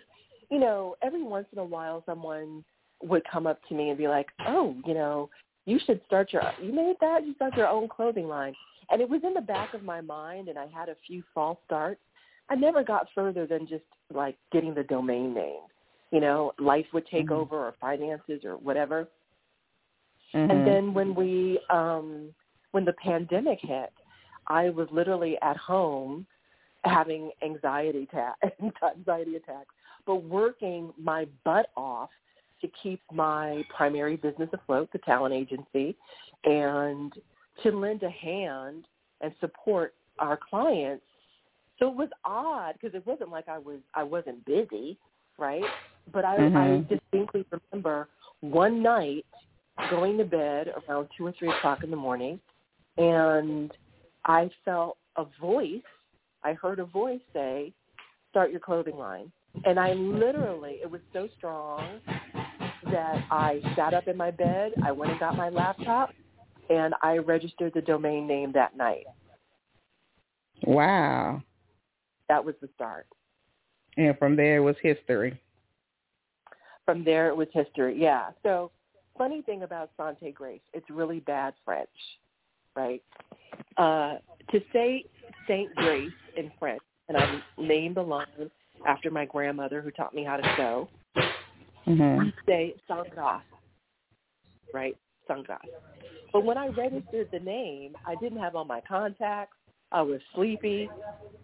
you 0.52 0.60
know, 0.60 0.96
every 1.02 1.24
once 1.24 1.48
in 1.54 1.60
a 1.60 1.66
while, 1.66 2.04
someone 2.06 2.64
would 3.04 3.24
come 3.32 3.48
up 3.48 3.60
to 3.70 3.76
me 3.76 3.90
and 3.90 3.98
be 3.98 4.08
like, 4.08 4.28
"Oh, 4.48 4.76
you 4.86 4.94
know, 4.94 5.30
you 5.66 5.80
should 5.86 6.02
start 6.06 6.32
your 6.34 6.44
you 6.62 6.74
made 6.74 6.96
that 7.02 7.26
you 7.26 7.34
start 7.36 7.56
your 7.56 7.68
own 7.68 7.88
clothing 7.88 8.28
line." 8.28 8.56
And 8.90 9.02
it 9.02 9.10
was 9.10 9.22
in 9.24 9.34
the 9.34 9.42
back 9.42 9.74
of 9.74 9.84
my 9.84 10.02
mind, 10.02 10.48
and 10.48 10.58
I 10.58 10.68
had 10.68 10.90
a 10.90 10.96
few 11.08 11.24
false 11.34 11.58
starts. 11.66 12.02
I 12.50 12.56
never 12.56 12.84
got 12.84 13.08
further 13.16 13.48
than 13.48 13.68
just 13.68 13.84
like 14.14 14.38
getting 14.52 14.76
the 14.76 14.84
domain 14.84 15.34
name. 15.34 15.64
You 16.12 16.20
know, 16.20 16.54
life 16.60 16.86
would 16.94 17.08
take 17.08 17.30
Mhm. 17.30 17.38
over 17.38 17.68
or 17.68 17.72
finances 17.82 18.46
or 18.46 18.58
whatever. 18.58 19.08
Mhm. 20.34 20.52
And 20.52 20.68
then 20.68 20.94
when 20.94 21.16
we 21.16 21.60
um 21.70 22.34
when 22.72 22.86
the 22.86 22.94
pandemic 22.94 23.60
hit, 23.62 23.94
I 24.48 24.70
was 24.70 24.90
literally 24.92 25.38
at 25.42 25.58
home 25.58 26.28
having 26.84 27.32
anxiety 27.42 28.04
attack, 28.04 28.36
anxiety 28.98 29.38
attacks, 29.38 29.74
but 30.06 30.18
working 30.24 30.94
my 30.98 31.26
butt 31.44 31.72
off 31.76 32.10
to 32.66 32.72
keep 32.82 33.02
my 33.12 33.64
primary 33.76 34.16
business 34.16 34.50
afloat, 34.54 34.90
the 34.92 35.00
talent 35.00 35.34
agency, 35.34 35.96
and 36.44 37.14
to 37.64 37.72
lend 37.72 38.04
a 38.04 38.10
hand 38.10 38.86
and 39.22 39.34
support 39.40 39.94
our 40.20 40.40
clients. 40.50 41.06
So 41.80 41.90
it 41.90 41.96
was 41.96 42.10
odd 42.24 42.74
because 42.74 42.96
it 42.96 43.06
wasn't 43.06 43.30
like 43.32 43.48
I 43.48 43.58
was 43.58 43.80
I 43.94 44.04
wasn't 44.04 44.44
busy, 44.46 44.98
right? 45.38 45.64
But 46.12 46.26
I, 46.26 46.36
I 46.36 46.40
Mhm. 46.40 46.88
distinctly 46.88 47.46
remember 47.52 48.08
one 48.42 48.82
night 48.82 49.26
going 49.90 50.18
to 50.18 50.24
bed 50.26 50.74
around 50.88 51.10
two 51.18 51.26
or 51.28 51.34
three 51.34 51.50
o'clock 51.50 51.84
in 51.84 51.92
the 51.92 51.98
morning, 51.98 52.40
and 52.98 53.72
I 54.26 54.50
felt 54.64 54.98
a 55.18 55.26
voice. 55.40 55.84
I 56.44 56.54
heard 56.54 56.80
a 56.80 56.86
voice 56.86 57.22
say, 57.34 57.74
"Start 58.30 58.52
your 58.52 58.62
clothing 58.62 58.98
line." 58.98 59.32
And 59.66 59.80
I 59.80 59.94
literally, 59.94 60.80
it 60.82 60.90
was 60.90 61.02
so 61.12 61.28
strong 61.38 62.02
that 62.92 63.26
I 63.32 63.62
sat 63.76 63.94
up 63.94 64.08
in 64.08 64.18
my 64.18 64.32
bed. 64.32 64.74
I 64.84 64.92
went 64.92 65.12
and 65.12 65.20
got 65.20 65.36
my 65.36 65.50
laptop, 65.50 66.12
and 66.70 66.94
I 67.02 67.18
registered 67.18 67.74
the 67.74 67.82
domain 67.82 68.28
name 68.28 68.52
that 68.54 68.76
night. 68.76 69.06
Wow. 70.66 71.42
That 72.30 72.44
was 72.44 72.56
the 72.62 72.70
start. 72.76 73.08
And 73.98 74.18
from 74.18 74.36
there 74.36 74.58
it 74.58 74.62
was 74.62 74.76
history. 74.82 75.40
From 76.86 77.04
there 77.04 77.30
it 77.30 77.36
was 77.36 77.48
history. 77.54 78.00
Yeah. 78.00 78.30
So 78.44 78.72
funny 79.18 79.42
thing 79.42 79.64
about 79.64 79.92
Sante 79.98 80.32
Grace, 80.32 80.62
it's 80.74 80.90
really 80.90 81.20
bad 81.22 81.54
French, 81.64 81.90
right? 82.76 83.02
Uh, 83.78 84.16
to 84.52 84.62
say 84.74 85.06
Saint 85.48 85.74
Grace 85.76 86.12
in 86.38 86.52
French, 86.60 86.82
and 87.08 87.18
I 87.18 87.42
named 87.58 87.96
the 87.96 88.02
line 88.02 88.26
after 88.88 89.10
my 89.10 89.26
grandmother 89.26 89.82
who 89.82 89.92
taught 89.92 90.14
me 90.14 90.24
how 90.24 90.38
to 90.38 90.56
sew. 90.58 90.90
Mm-hmm. 91.88 92.30
Say 92.48 92.76
Saint 92.88 93.10
Grace, 93.12 93.42
right? 94.74 94.98
Saint 95.28 95.46
Grace. 95.46 95.60
But 96.34 96.44
when 96.44 96.58
I 96.58 96.68
registered 96.68 97.30
the 97.32 97.40
name, 97.40 97.96
I 98.06 98.16
didn't 98.16 98.40
have 98.40 98.56
all 98.56 98.66
my 98.66 98.82
contacts. 98.88 99.56
I 99.92 100.02
was 100.02 100.20
sleepy, 100.34 100.90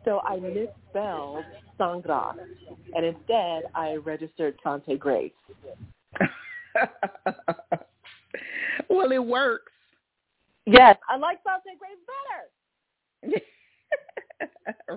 so 0.03 0.19
I 0.21 0.38
misspelled 0.38 1.45
Saint 1.77 2.03
Grace, 2.03 2.48
and 2.95 3.05
instead 3.05 3.63
I 3.75 3.95
registered 4.03 4.57
Sante 4.63 4.98
Grace. 4.98 5.31
well, 8.89 9.12
it 9.12 9.24
works. 9.24 9.71
Yes, 10.65 10.98
I 11.10 11.17
like 11.17 11.39
Sante 11.45 11.77
Grace 11.79 12.00
better. 13.27 13.41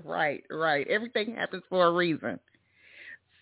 right, 0.04 0.42
right. 0.50 0.86
Everything 0.88 1.34
happens 1.34 1.62
for 1.68 1.86
a 1.86 1.92
reason. 1.92 2.40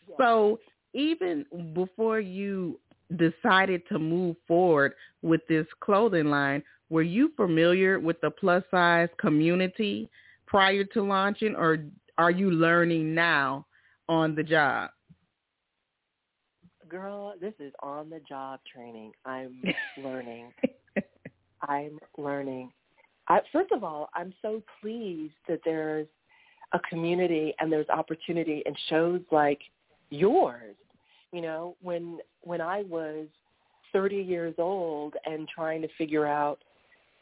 Yes. 0.09 0.17
So 0.19 0.59
even 0.95 1.45
before 1.75 2.21
you 2.21 2.79
decided 3.17 3.83
to 3.89 3.99
move 3.99 4.37
forward 4.47 4.95
with 5.23 5.41
this 5.49 5.67
clothing 5.81 6.27
line, 6.27 6.63
were 6.91 7.03
you 7.03 7.33
familiar 7.37 7.99
with 7.99 8.21
the 8.21 8.31
plus 8.31 8.63
size 8.71 9.09
community 9.19 10.11
prior 10.47 10.85
to 10.85 11.03
launching 11.03 11.55
or 11.57 11.79
are 12.19 12.31
you 12.31 12.51
learning 12.51 13.15
now 13.15 13.67
on 14.09 14.35
the 14.35 14.43
job? 14.43 14.91
Girl, 16.89 17.35
this 17.41 17.55
is 17.59 17.73
on 17.83 18.11
the 18.11 18.21
job 18.29 18.61
training. 18.71 19.13
I'm 19.25 19.63
learning. 20.05 20.53
I'm 21.67 21.99
learning. 22.19 22.73
I, 23.29 23.41
first 23.53 23.73
of 23.73 23.83
all, 23.83 24.11
I'm 24.15 24.35
so 24.43 24.63
pleased 24.81 25.35
that 25.49 25.61
there's 25.65 26.09
a 26.75 26.79
community 26.81 27.55
and 27.61 27.73
there's 27.73 27.89
opportunity 27.89 28.63
and 28.67 28.77
shows 28.91 29.21
like 29.31 29.61
yours. 30.11 30.75
You 31.33 31.41
know, 31.41 31.77
when 31.83 32.19
when 32.43 32.61
I 32.61 32.83
was 32.83 33.27
30 33.93 34.17
years 34.17 34.55
old 34.59 35.15
and 35.27 35.49
trying 35.49 35.83
to 35.83 35.89
figure 35.99 36.27
out, 36.27 36.59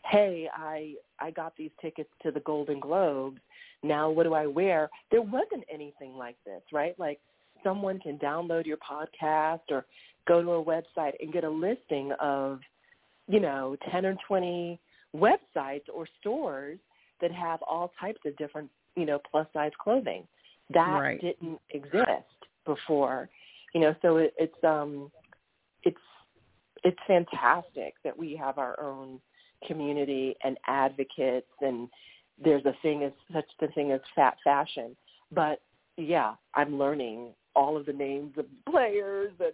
hey, 0.07 0.49
I 0.55 0.95
I 1.19 1.31
got 1.31 1.57
these 1.57 1.71
tickets 1.81 2.11
to 2.23 2.31
the 2.31 2.41
Golden 2.41 2.81
Globes. 2.81 3.41
Now 3.83 4.11
what 4.11 4.25
do 4.25 4.35
I 4.35 4.47
wear? 4.47 4.91
There 5.11 5.23
wasn't 5.23 5.65
anything 5.73 6.17
like 6.17 6.37
this, 6.45 6.63
right? 6.73 6.99
Like 6.99 7.21
someone 7.63 7.99
can 8.01 8.19
download 8.19 8.67
your 8.67 8.79
podcast 8.79 9.61
or 9.71 9.87
go 10.27 10.43
to 10.43 10.51
a 10.53 10.65
website 10.65 11.13
and 11.21 11.33
get 11.33 11.45
a 11.45 11.51
listing 11.51 12.13
of, 12.21 12.61
you 13.29 13.41
know, 13.41 13.77
10 13.91 14.07
or 14.07 14.17
20 14.27 14.79
websites 15.17 15.85
or 15.93 16.07
stores 16.21 16.79
that 17.21 17.33
have 17.33 17.61
all 17.63 17.93
types 18.01 18.21
of 18.27 18.37
different, 18.37 18.69
you 18.97 19.05
know, 19.05 19.21
plus 19.31 19.47
size 19.53 19.73
clothing. 19.83 20.25
That 20.73 20.99
right. 21.01 21.21
didn't 21.21 21.61
exist 21.71 22.07
before. 22.65 23.29
You 23.75 23.81
know, 23.81 23.95
so 24.03 24.17
it, 24.19 24.35
it's 24.39 24.65
um 24.65 25.11
it's 25.83 25.97
it's 26.85 26.99
fantastic 27.07 27.95
that 28.05 28.17
we 28.17 28.37
have 28.37 28.59
our 28.59 28.81
own 28.81 29.21
community 29.67 30.35
and 30.43 30.57
advocates 30.67 31.51
and 31.61 31.89
there's 32.43 32.65
a 32.65 32.75
thing 32.81 33.03
as 33.03 33.13
such 33.33 33.45
the 33.61 33.69
thing 33.69 33.93
as 33.93 34.01
fat 34.15 34.37
fashion. 34.43 34.97
But 35.31 35.61
yeah, 35.97 36.35
I'm 36.55 36.79
learning 36.79 37.35
all 37.55 37.77
of 37.77 37.87
the 37.87 37.93
names 37.93 38.33
of 38.39 38.47
players 38.71 39.33
and 39.41 39.53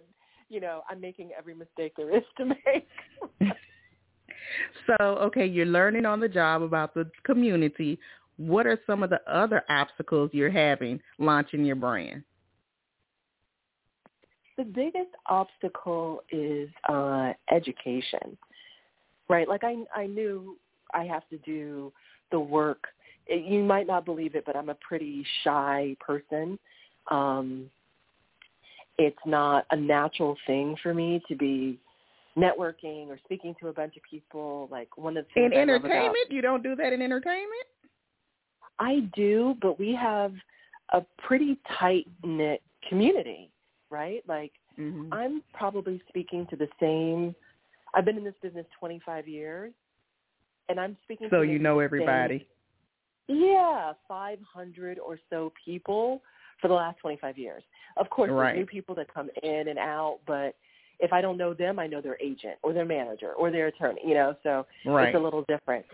you 0.49 0.59
know 0.59 0.81
i'm 0.89 1.01
making 1.01 1.31
every 1.37 1.53
mistake 1.53 1.93
there 1.97 2.15
is 2.15 2.23
to 2.37 2.45
make. 2.45 2.87
So 4.85 4.95
okay 4.99 5.45
you're 5.45 5.65
learning 5.65 6.05
on 6.05 6.19
the 6.21 6.29
job 6.29 6.61
about 6.61 6.93
the 6.93 7.09
community. 7.25 7.99
What 8.37 8.65
are 8.65 8.79
some 8.87 9.03
of 9.03 9.09
the 9.09 9.19
other 9.29 9.63
obstacles 9.67 10.29
you're 10.31 10.49
having 10.49 11.01
launching 11.17 11.65
your 11.65 11.75
brand 11.75 12.23
the 14.57 14.63
biggest 14.63 15.11
obstacle 15.27 16.23
is 16.31 16.69
uh 16.89 17.33
education 17.51 18.37
right? 19.29 19.47
Like 19.47 19.63
i 19.63 19.75
i 19.95 20.05
knew 20.07 20.57
i 20.93 21.03
have 21.03 21.27
to 21.29 21.37
do 21.39 21.91
the 22.31 22.39
work. 22.39 22.87
You 23.29 23.63
might 23.63 23.87
not 23.87 24.05
believe 24.05 24.35
it 24.35 24.45
but 24.45 24.55
i'm 24.55 24.69
a 24.69 24.75
pretty 24.75 25.25
shy 25.43 25.95
person. 25.99 26.57
Um 27.09 27.69
it's 28.97 29.17
not 29.25 29.65
a 29.71 29.75
natural 29.75 30.35
thing 30.47 30.75
for 30.81 30.93
me 30.93 31.21
to 31.27 31.35
be 31.35 31.79
networking 32.35 33.07
or 33.07 33.19
speaking 33.25 33.55
to 33.59 33.67
a 33.67 33.73
bunch 33.73 33.95
of 33.95 34.03
people. 34.09 34.67
Like 34.71 34.97
one 34.97 35.17
of 35.17 35.25
the 35.25 35.33
things 35.33 35.51
in 35.53 35.57
I 35.59 35.61
entertainment, 35.61 36.15
about, 36.25 36.35
you 36.35 36.41
don't 36.41 36.63
do 36.63 36.75
that 36.75 36.93
in 36.93 37.01
entertainment. 37.01 37.67
I 38.79 39.01
do, 39.15 39.55
but 39.61 39.79
we 39.79 39.93
have 39.93 40.33
a 40.93 41.01
pretty 41.17 41.59
tight 41.79 42.07
knit 42.23 42.61
community, 42.89 43.49
right? 43.89 44.23
Like 44.27 44.51
mm-hmm. 44.79 45.11
I'm 45.13 45.41
probably 45.53 46.01
speaking 46.09 46.47
to 46.49 46.55
the 46.55 46.67
same. 46.79 47.35
I've 47.93 48.05
been 48.05 48.17
in 48.17 48.23
this 48.23 48.35
business 48.41 48.65
25 48.79 49.27
years, 49.27 49.73
and 50.69 50.79
I'm 50.79 50.97
speaking. 51.03 51.27
So 51.31 51.41
you 51.41 51.59
know 51.59 51.79
everybody. 51.79 52.39
Same, 52.39 53.41
yeah, 53.41 53.93
500 54.07 54.99
or 54.99 55.19
so 55.29 55.51
people 55.65 56.21
for 56.61 56.67
the 56.67 56.73
last 56.73 56.99
25 56.99 57.37
years. 57.37 57.63
Of 57.97 58.09
course, 58.09 58.31
right. 58.31 58.53
there's 58.53 58.59
new 58.59 58.65
people 58.65 58.95
that 58.95 59.13
come 59.13 59.29
in 59.43 59.67
and 59.67 59.77
out, 59.77 60.19
but 60.25 60.55
if 60.99 61.13
I 61.13 61.21
don't 61.21 61.37
know 61.37 61.53
them, 61.53 61.79
I 61.79 61.87
know 61.87 62.01
their 62.01 62.17
agent 62.21 62.55
or 62.63 62.73
their 62.73 62.85
manager 62.85 63.33
or 63.33 63.51
their 63.51 63.67
attorney, 63.67 64.01
you 64.05 64.13
know, 64.13 64.35
so 64.43 64.65
right. 64.85 65.09
it's 65.09 65.17
a 65.17 65.19
little 65.19 65.43
different. 65.47 65.85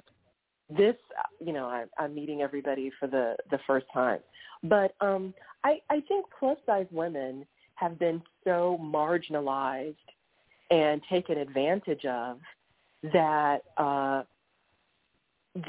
This, 0.70 0.96
you 1.40 1.54
know, 1.54 1.66
I, 1.66 1.86
I'm 1.98 2.16
meeting 2.16 2.42
everybody 2.42 2.92
for 3.00 3.08
the, 3.08 3.36
the 3.52 3.60
first 3.68 3.86
time. 3.94 4.20
But 4.64 4.96
um, 5.02 5.34
I, 5.64 5.80
I 5.90 6.02
think 6.08 6.26
plus 6.40 6.58
size 6.66 6.88
women 6.92 7.46
have 7.84 8.00
been 8.00 8.22
so 8.44 8.80
marginalized 8.82 9.96
and 10.72 11.02
taken 11.10 11.38
advantage 11.38 12.06
of 12.06 12.40
that 13.12 13.60
uh, 13.78 14.24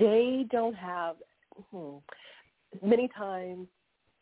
they 0.00 0.46
don't 0.50 0.76
have, 0.76 1.16
hmm, 1.70 1.96
many 2.82 3.08
times 3.08 3.66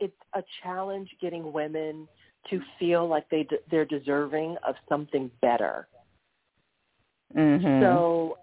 it's 0.01 0.17
a 0.35 0.43
challenge 0.63 1.09
getting 1.21 1.53
women 1.53 2.09
to 2.51 2.61
feel 2.79 3.07
like 3.07 3.29
they 3.31 3.47
they're 3.71 3.85
deserving 3.85 4.57
of 4.67 4.75
something 4.89 5.31
better. 5.41 5.87
Mm-hmm. 7.37 7.83
So, 7.83 8.39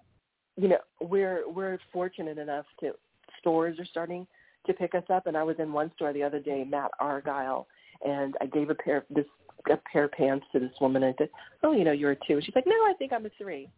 you 0.55 0.69
know, 0.69 0.77
we're 1.01 1.49
we're 1.49 1.79
fortunate 1.91 2.37
enough 2.37 2.65
to 2.79 2.93
stores 3.39 3.77
are 3.79 3.85
starting 3.85 4.25
to 4.67 4.73
pick 4.73 4.95
us 4.95 5.03
up. 5.11 5.27
And 5.27 5.35
I 5.35 5.43
was 5.43 5.57
in 5.59 5.73
one 5.73 5.91
store 5.95 6.13
the 6.13 6.23
other 6.23 6.39
day, 6.39 6.63
Matt 6.63 6.91
Argyle, 6.99 7.67
and 8.05 8.35
I 8.41 8.45
gave 8.45 8.69
a 8.69 8.75
pair 8.75 8.97
of 8.97 9.03
this 9.09 9.25
a 9.69 9.77
pair 9.91 10.05
of 10.05 10.11
pants 10.11 10.45
to 10.53 10.59
this 10.59 10.71
woman. 10.79 11.03
And 11.03 11.13
I 11.13 11.17
said, 11.17 11.29
"Oh, 11.63 11.73
you 11.73 11.83
know, 11.83 11.91
you're 11.91 12.11
a 12.11 12.17
two. 12.27 12.39
She's 12.41 12.55
like, 12.55 12.67
"No, 12.67 12.73
I 12.73 12.93
think 12.97 13.11
I'm 13.11 13.25
a 13.25 13.31
three. 13.37 13.69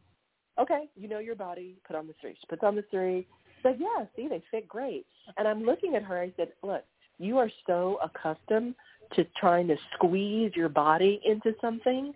Okay, 0.59 0.89
you 0.95 1.07
know 1.07 1.19
your 1.19 1.35
body. 1.35 1.77
Put 1.87 1.95
on 1.95 2.07
the 2.07 2.13
three. 2.21 2.35
She 2.39 2.47
puts 2.47 2.63
on 2.63 2.75
the 2.75 2.83
three. 2.91 3.27
She's 3.57 3.65
like, 3.65 3.77
"Yeah, 3.79 4.05
see, 4.15 4.27
they 4.27 4.43
fit 4.51 4.67
great." 4.67 5.05
And 5.37 5.47
I'm 5.47 5.63
looking 5.63 5.95
at 5.95 6.03
her. 6.03 6.19
I 6.19 6.31
said, 6.37 6.49
"Look, 6.61 6.83
you 7.17 7.37
are 7.37 7.49
so 7.67 7.99
accustomed 8.03 8.75
to 9.13 9.25
trying 9.39 9.67
to 9.67 9.75
squeeze 9.93 10.51
your 10.55 10.69
body 10.69 11.21
into 11.25 11.53
something 11.61 12.13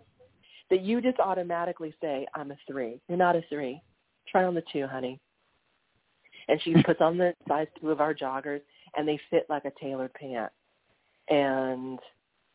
that 0.70 0.82
you 0.82 1.02
just 1.02 1.20
automatically 1.20 1.94
say, 2.02 2.26
I'm 2.34 2.52
a 2.52 2.58
three. 2.68 3.00
You're 3.08 3.18
not 3.18 3.36
a 3.36 3.44
three. 3.50 3.82
Try 4.28 4.44
on 4.46 4.56
the 4.56 4.64
two, 4.74 4.88
honey. 4.88 5.20
And 6.48 6.60
she 6.64 6.82
puts 6.84 7.02
on 7.02 7.18
the 7.18 7.34
size 7.48 7.68
two 7.80 7.92
of 7.92 8.02
our 8.02 8.14
joggers 8.14 8.62
and 8.96 9.08
they 9.08 9.20
fit 9.30 9.46
like 9.50 9.66
a 9.66 9.72
tailored 9.80 10.14
pant. 10.14 10.52
And, 11.30 12.00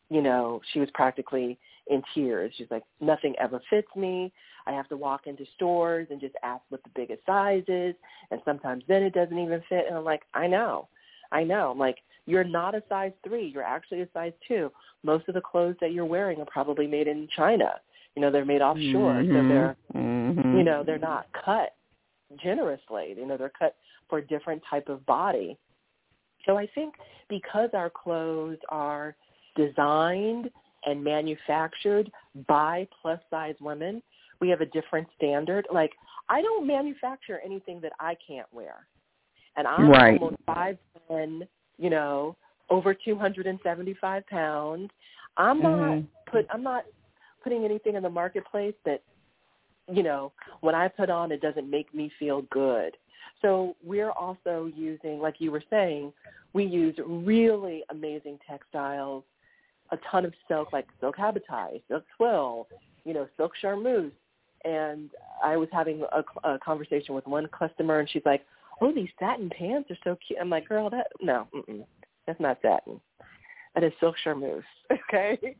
you 0.09 0.21
know, 0.21 0.61
she 0.71 0.79
was 0.79 0.89
practically 0.93 1.57
in 1.87 2.01
tears. 2.13 2.53
She's 2.57 2.71
like, 2.71 2.83
nothing 2.99 3.35
ever 3.39 3.61
fits 3.69 3.87
me. 3.95 4.31
I 4.67 4.71
have 4.71 4.87
to 4.89 4.97
walk 4.97 5.27
into 5.27 5.45
stores 5.55 6.07
and 6.11 6.21
just 6.21 6.35
ask 6.43 6.61
what 6.69 6.83
the 6.83 6.89
biggest 6.95 7.25
size 7.25 7.63
is. 7.67 7.95
And 8.29 8.41
sometimes 8.45 8.83
then 8.87 9.03
it 9.03 9.13
doesn't 9.13 9.37
even 9.37 9.61
fit. 9.67 9.85
And 9.87 9.97
I'm 9.97 10.03
like, 10.03 10.21
I 10.33 10.47
know. 10.47 10.87
I 11.31 11.43
know. 11.43 11.71
I'm 11.71 11.79
like, 11.79 11.97
you're 12.25 12.43
not 12.43 12.75
a 12.75 12.83
size 12.87 13.13
three. 13.27 13.47
You're 13.47 13.63
actually 13.63 14.01
a 14.01 14.07
size 14.13 14.33
two. 14.47 14.71
Most 15.03 15.27
of 15.27 15.33
the 15.33 15.41
clothes 15.41 15.75
that 15.81 15.91
you're 15.91 16.05
wearing 16.05 16.39
are 16.39 16.45
probably 16.45 16.87
made 16.87 17.07
in 17.07 17.27
China. 17.35 17.73
You 18.15 18.21
know, 18.21 18.31
they're 18.31 18.45
made 18.45 18.61
offshore, 18.61 19.13
mm-hmm. 19.13 19.31
so 19.31 19.47
they're, 19.47 19.77
mm-hmm. 19.95 20.57
you 20.57 20.63
know, 20.63 20.83
they're 20.85 20.99
not 20.99 21.27
cut 21.45 21.75
generously. 22.43 23.15
You 23.17 23.25
know, 23.25 23.37
they're 23.37 23.51
cut 23.57 23.75
for 24.09 24.19
a 24.19 24.27
different 24.27 24.61
type 24.69 24.89
of 24.89 25.05
body. 25.05 25.57
So 26.45 26.57
I 26.57 26.67
think 26.73 26.95
because 27.29 27.69
our 27.73 27.89
clothes 27.89 28.57
are 28.69 29.15
designed 29.55 30.49
and 30.85 31.03
manufactured 31.03 32.11
by 32.47 32.87
plus 33.01 33.19
size 33.29 33.55
women, 33.59 34.01
we 34.39 34.49
have 34.49 34.61
a 34.61 34.65
different 34.67 35.07
standard. 35.15 35.67
Like 35.73 35.91
I 36.29 36.41
don't 36.41 36.65
manufacture 36.65 37.39
anything 37.45 37.79
that 37.81 37.93
I 37.99 38.15
can't 38.25 38.47
wear. 38.51 38.87
And 39.57 39.67
I'm 39.67 39.89
right. 39.89 40.19
almost 40.19 40.41
five 40.45 40.77
ten, 41.07 41.47
you 41.77 41.89
know, 41.89 42.35
over 42.69 42.93
two 42.93 43.17
hundred 43.17 43.47
and 43.47 43.59
seventy 43.63 43.95
five 43.99 44.25
pounds. 44.27 44.89
I'm 45.37 45.61
not 45.61 45.79
mm-hmm. 45.79 46.31
put 46.31 46.47
I'm 46.51 46.63
not 46.63 46.85
putting 47.43 47.65
anything 47.65 47.95
in 47.95 48.03
the 48.03 48.09
marketplace 48.09 48.75
that 48.85 49.03
you 49.91 50.03
know, 50.03 50.31
when 50.61 50.73
I 50.73 50.87
put 50.87 51.09
on 51.09 51.31
it 51.31 51.41
doesn't 51.41 51.69
make 51.69 51.93
me 51.93 52.11
feel 52.17 52.43
good. 52.51 52.95
So 53.41 53.75
we're 53.83 54.11
also 54.11 54.69
using, 54.75 55.19
like 55.19 55.35
you 55.39 55.51
were 55.51 55.63
saying, 55.69 56.13
we 56.53 56.65
use 56.65 56.95
really 57.05 57.83
amazing 57.89 58.39
textiles, 58.47 59.23
a 59.91 59.97
ton 60.09 60.25
of 60.25 60.33
silk, 60.47 60.73
like 60.73 60.87
silk 60.99 61.15
habitai, 61.17 61.81
silk 61.87 62.03
twill, 62.17 62.67
you 63.03 63.13
know, 63.13 63.27
silk 63.37 63.53
charmeuse. 63.59 64.11
And 64.63 65.09
I 65.43 65.57
was 65.57 65.69
having 65.71 66.03
a, 66.11 66.23
a 66.47 66.59
conversation 66.59 67.15
with 67.15 67.25
one 67.25 67.47
customer, 67.47 67.99
and 67.99 68.09
she's 68.09 68.21
like, 68.25 68.45
"Oh, 68.79 68.93
these 68.93 69.09
satin 69.19 69.49
pants 69.49 69.89
are 69.89 69.97
so 70.03 70.17
cute." 70.27 70.37
I'm 70.39 70.51
like, 70.51 70.69
"Girl, 70.69 70.87
that 70.91 71.07
no, 71.19 71.47
mm-mm, 71.55 71.83
that's 72.27 72.39
not 72.39 72.59
satin. 72.61 73.01
That 73.73 73.83
is 73.83 73.91
silk 73.99 74.15
charmeuse. 74.23 74.63
Okay, 75.09 75.55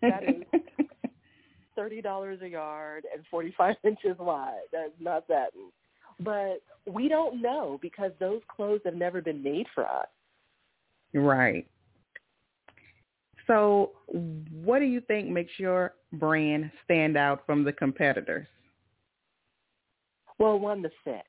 that 0.00 0.22
is 0.22 0.44
thirty 1.76 2.00
dollars 2.00 2.40
a 2.42 2.48
yard 2.48 3.04
and 3.12 3.22
forty 3.30 3.52
five 3.58 3.76
inches 3.84 4.16
wide. 4.18 4.60
That's 4.72 4.92
not 4.98 5.24
satin. 5.26 5.70
But 6.20 6.62
we 6.86 7.08
don't 7.08 7.40
know 7.40 7.78
because 7.80 8.12
those 8.18 8.40
clothes 8.48 8.80
have 8.84 8.94
never 8.94 9.20
been 9.20 9.42
made 9.42 9.66
for 9.74 9.86
us. 9.86 10.08
Right. 11.14 11.66
So 13.46 13.92
what 14.12 14.78
do 14.80 14.84
you 14.84 15.00
think 15.00 15.28
makes 15.28 15.52
your 15.58 15.94
brand 16.12 16.70
stand 16.84 17.16
out 17.16 17.44
from 17.46 17.64
the 17.64 17.72
competitors? 17.72 18.46
Well, 20.38 20.58
one, 20.58 20.82
the 20.82 20.90
fit, 21.04 21.22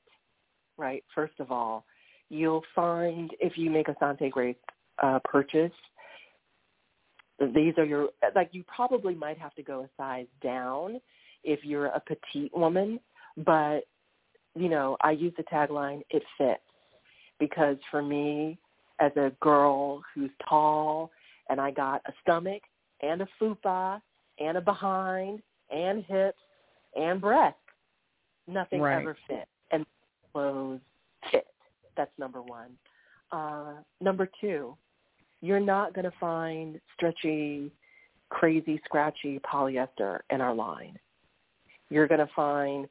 right? 0.76 1.02
First 1.14 1.34
of 1.40 1.50
all, 1.50 1.84
you'll 2.28 2.62
find 2.74 3.30
if 3.40 3.56
you 3.56 3.70
make 3.70 3.88
a 3.88 3.96
Sante 3.98 4.28
Grace 4.28 4.56
uh, 5.02 5.18
purchase, 5.24 5.72
these 7.54 7.74
are 7.78 7.84
your 7.84 8.10
like 8.34 8.50
you 8.52 8.62
probably 8.64 9.14
might 9.14 9.38
have 9.38 9.54
to 9.54 9.62
go 9.62 9.82
a 9.84 9.88
size 9.96 10.26
down 10.42 11.00
if 11.42 11.60
you're 11.64 11.86
a 11.86 12.00
petite 12.00 12.54
woman 12.54 13.00
but 13.38 13.84
you 14.54 14.68
know 14.68 14.96
i 15.02 15.10
use 15.10 15.32
the 15.36 15.42
tagline 15.44 16.02
it 16.10 16.22
fits 16.36 16.60
because 17.38 17.76
for 17.90 18.02
me 18.02 18.58
as 19.00 19.12
a 19.16 19.32
girl 19.40 20.02
who's 20.14 20.30
tall 20.48 21.10
and 21.48 21.60
i 21.60 21.70
got 21.70 22.02
a 22.06 22.12
stomach 22.22 22.62
and 23.02 23.22
a 23.22 23.28
fupa 23.40 24.00
and 24.38 24.56
a 24.56 24.60
behind 24.60 25.40
and 25.70 26.04
hips 26.04 26.38
and 26.96 27.20
breasts 27.20 27.58
nothing 28.46 28.80
right. 28.80 29.00
ever 29.00 29.16
fit 29.28 29.48
and 29.70 29.84
clothes 30.32 30.80
fit 31.30 31.46
that's 31.96 32.10
number 32.18 32.42
one 32.42 32.70
uh 33.32 33.74
number 34.00 34.28
two 34.40 34.76
you're 35.40 35.60
not 35.60 35.94
going 35.94 36.04
to 36.04 36.16
find 36.18 36.80
stretchy, 36.94 37.72
crazy, 38.28 38.80
scratchy 38.84 39.40
polyester 39.40 40.20
in 40.30 40.40
our 40.40 40.54
line. 40.54 40.98
You're 41.88 42.06
going 42.06 42.20
to 42.20 42.30
find, 42.36 42.86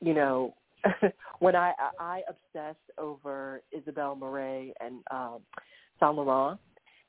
you 0.00 0.14
know, 0.14 0.54
when 1.38 1.56
I 1.56 1.72
I 1.98 2.22
obsess 2.28 2.76
over 2.98 3.62
Isabel 3.72 4.14
Marant 4.14 4.72
and 4.80 4.96
um, 5.10 5.38
Saint 6.00 6.14
Laurent, 6.14 6.58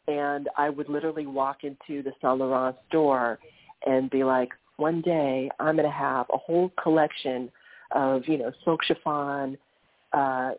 and 0.07 0.49
I 0.57 0.69
would 0.69 0.89
literally 0.89 1.25
walk 1.25 1.63
into 1.63 2.03
the 2.03 2.12
Saint 2.21 2.38
Laurent 2.38 2.75
store 2.89 3.39
and 3.86 4.10
be 4.10 4.23
like, 4.23 4.49
one 4.77 5.01
day 5.01 5.49
I'm 5.60 5.75
going 5.75 5.88
to 5.88 5.95
have 5.95 6.27
a 6.34 6.38
whole 6.38 6.71
collection 6.81 7.51
of 7.93 8.27
you 8.27 8.38
know 8.38 8.51
silk 8.63 8.84
chiffon 8.84 9.57
uh, 10.13 10.51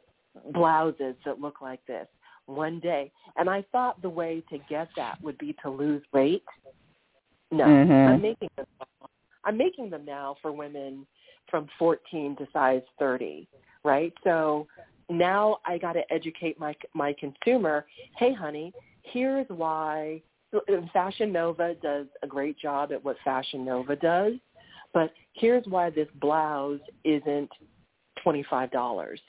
blouses 0.52 1.14
that 1.24 1.40
look 1.40 1.60
like 1.60 1.84
this 1.86 2.06
one 2.46 2.80
day. 2.80 3.10
And 3.36 3.48
I 3.48 3.64
thought 3.72 4.00
the 4.02 4.08
way 4.08 4.42
to 4.50 4.58
get 4.68 4.88
that 4.96 5.22
would 5.22 5.38
be 5.38 5.54
to 5.62 5.70
lose 5.70 6.02
weight. 6.12 6.44
No, 7.50 7.64
mm-hmm. 7.64 7.92
I'm 7.92 8.22
making 8.22 8.48
them. 8.56 8.66
I'm 9.44 9.56
making 9.56 9.90
them 9.90 10.04
now 10.04 10.36
for 10.40 10.52
women 10.52 11.06
from 11.50 11.68
14 11.78 12.36
to 12.36 12.48
size 12.52 12.82
30, 12.98 13.48
right? 13.84 14.12
So 14.24 14.66
now 15.08 15.58
I 15.64 15.78
got 15.78 15.94
to 15.94 16.12
educate 16.12 16.58
my 16.58 16.74
my 16.94 17.14
consumer. 17.18 17.86
Hey, 18.16 18.32
honey, 18.32 18.72
here's 19.02 19.48
why. 19.48 20.22
Fashion 20.92 21.32
Nova 21.32 21.74
does 21.82 22.06
a 22.22 22.26
great 22.26 22.58
job 22.58 22.92
at 22.92 23.02
what 23.02 23.16
Fashion 23.24 23.64
Nova 23.64 23.96
does, 23.96 24.34
but 24.92 25.10
here's 25.32 25.64
why 25.66 25.88
this 25.88 26.08
blouse 26.20 26.80
isn't 27.04 27.48
twenty 28.22 28.44
five 28.50 28.70
dollars, 28.70 29.20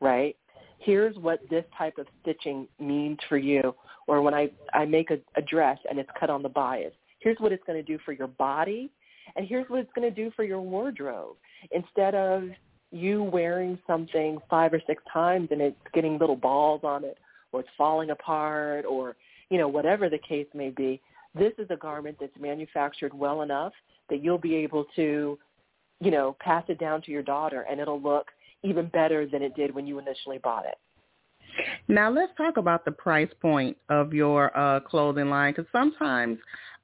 right? 0.00 0.34
here's 0.80 1.14
what 1.16 1.40
this 1.48 1.64
type 1.76 1.98
of 1.98 2.06
stitching 2.20 2.66
means 2.80 3.18
for 3.28 3.38
you. 3.38 3.74
Or 4.06 4.22
when 4.22 4.34
I, 4.34 4.50
I 4.74 4.86
make 4.86 5.10
a, 5.10 5.18
a 5.36 5.42
dress 5.42 5.78
and 5.88 5.98
it's 5.98 6.10
cut 6.18 6.30
on 6.30 6.42
the 6.42 6.48
bias, 6.48 6.92
here's 7.20 7.38
what 7.38 7.52
it's 7.52 7.62
going 7.66 7.78
to 7.78 7.82
do 7.82 7.98
for 8.04 8.12
your 8.12 8.26
body, 8.26 8.90
and 9.36 9.46
here's 9.46 9.68
what 9.68 9.80
it's 9.80 9.92
going 9.94 10.08
to 10.08 10.14
do 10.14 10.30
for 10.36 10.44
your 10.44 10.60
wardrobe. 10.60 11.36
Instead 11.70 12.14
of 12.14 12.44
you 12.90 13.22
wearing 13.22 13.78
something 13.86 14.38
five 14.48 14.72
or 14.72 14.80
six 14.86 15.02
times 15.12 15.48
and 15.50 15.60
it's 15.60 15.76
getting 15.94 16.18
little 16.18 16.36
balls 16.36 16.80
on 16.82 17.04
it, 17.04 17.18
or 17.52 17.60
it's 17.60 17.68
falling 17.76 18.10
apart, 18.10 18.84
or 18.84 19.16
you 19.48 19.58
know 19.58 19.68
whatever 19.68 20.08
the 20.08 20.18
case 20.18 20.46
may 20.54 20.70
be, 20.70 21.00
this 21.34 21.52
is 21.58 21.66
a 21.70 21.76
garment 21.76 22.16
that's 22.20 22.36
manufactured 22.38 23.12
well 23.14 23.42
enough 23.42 23.72
that 24.08 24.22
you'll 24.22 24.38
be 24.38 24.56
able 24.56 24.84
to, 24.96 25.38
you 26.00 26.10
know, 26.10 26.36
pass 26.40 26.64
it 26.68 26.78
down 26.78 27.02
to 27.02 27.10
your 27.10 27.22
daughter, 27.22 27.66
and 27.70 27.80
it'll 27.80 28.00
look 28.00 28.26
even 28.62 28.86
better 28.88 29.26
than 29.26 29.42
it 29.42 29.54
did 29.54 29.74
when 29.74 29.86
you 29.86 29.98
initially 29.98 30.38
bought 30.38 30.66
it. 30.66 30.76
Now 31.88 32.10
let's 32.10 32.32
talk 32.36 32.56
about 32.56 32.84
the 32.84 32.92
price 32.92 33.30
point 33.40 33.76
of 33.88 34.12
your 34.12 34.56
uh, 34.56 34.80
clothing 34.80 35.30
line 35.30 35.52
because 35.52 35.70
sometimes 35.72 36.38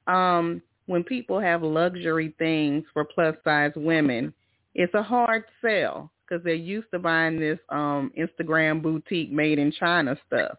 um, 0.07 0.61
when 0.87 1.03
people 1.03 1.39
have 1.39 1.61
luxury 1.61 2.33
things 2.39 2.83
for 2.93 3.05
plus 3.05 3.35
size 3.43 3.71
women, 3.75 4.33
it's 4.73 4.93
a 4.93 5.03
hard 5.03 5.43
sell 5.61 6.11
because 6.27 6.43
they're 6.43 6.53
used 6.55 6.87
to 6.91 6.99
buying 6.99 7.39
this 7.39 7.59
um, 7.69 8.11
Instagram 8.17 8.81
boutique 8.81 9.31
made 9.31 9.59
in 9.59 9.71
China 9.71 10.17
stuff. 10.25 10.57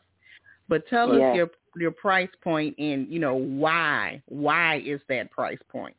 But 0.68 0.86
tell 0.88 1.18
yeah. 1.18 1.30
us 1.30 1.36
your 1.36 1.50
your 1.76 1.90
price 1.90 2.28
point 2.42 2.74
and 2.78 3.08
you 3.08 3.18
know 3.18 3.34
why 3.34 4.22
why 4.26 4.82
is 4.84 5.00
that 5.08 5.30
price 5.30 5.58
point? 5.70 5.96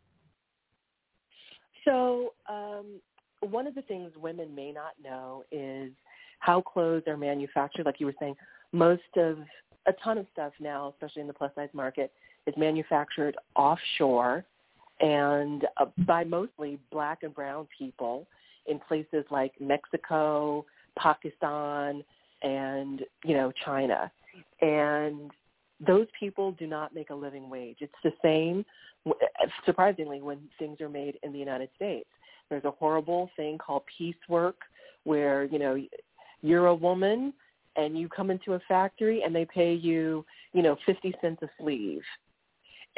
So 1.86 2.34
um, 2.48 3.00
one 3.42 3.66
of 3.66 3.76
the 3.76 3.82
things 3.84 4.12
women 4.16 4.54
may 4.54 4.72
not 4.72 4.94
know 5.04 5.44
is 5.52 5.92
how 6.40 6.62
clothes 6.62 7.04
are 7.08 7.18
manufactured. 7.18 7.86
Like 7.86 8.00
you 8.00 8.06
were 8.06 8.16
saying, 8.20 8.36
most 8.72 9.02
of 9.16 9.38
a 9.88 9.94
ton 10.04 10.18
of 10.18 10.28
stuff 10.32 10.54
now, 10.60 10.90
especially 10.90 11.22
in 11.22 11.28
the 11.28 11.34
plus 11.34 11.52
size 11.56 11.70
market, 11.74 12.12
is 12.50 12.58
manufactured 12.58 13.36
offshore 13.56 14.44
and 15.00 15.66
uh, 15.78 15.86
by 16.00 16.24
mostly 16.24 16.80
black 16.92 17.24
and 17.24 17.34
brown 17.34 17.68
people 17.78 18.28
in 18.68 18.80
places 18.80 19.24
like 19.32 19.54
Mexico, 19.60 20.66
Pakistan, 20.98 22.04
and 22.42 23.02
you 23.24 23.34
know 23.36 23.52
China. 23.64 24.12
And 24.62 25.32
those 25.86 26.08
people 26.20 26.52
do 26.54 26.68
not 26.68 26.94
make 26.94 27.10
a 27.10 27.16
living 27.16 27.50
wage. 27.50 27.78
It's 27.80 27.94
the 28.04 28.12
same, 28.22 28.66
surprisingly, 29.66 30.22
when 30.22 30.40
things 30.58 30.82
are 30.82 30.90
made 30.90 31.18
in 31.24 31.32
the 31.32 31.40
United 31.40 31.70
States. 31.76 32.10
There's 32.50 32.66
a 32.66 32.72
horrible 32.72 33.30
thing 33.38 33.58
called 33.58 33.84
piecework 33.98 34.58
where, 35.04 35.46
you 35.46 35.60
know, 35.60 35.82
you're 36.42 36.68
a 36.68 36.76
woman 36.76 37.34
and 37.76 37.98
you 37.98 38.10
come 38.10 38.32
into 38.32 38.54
a 38.54 38.60
factory 38.68 39.22
and 39.24 39.34
they 39.34 39.46
pay 39.46 39.74
you, 39.74 40.26
you 40.54 40.62
know, 40.62 40.76
50 40.86 41.14
cents 41.22 41.42
a 41.44 41.50
sleeve. 41.62 42.02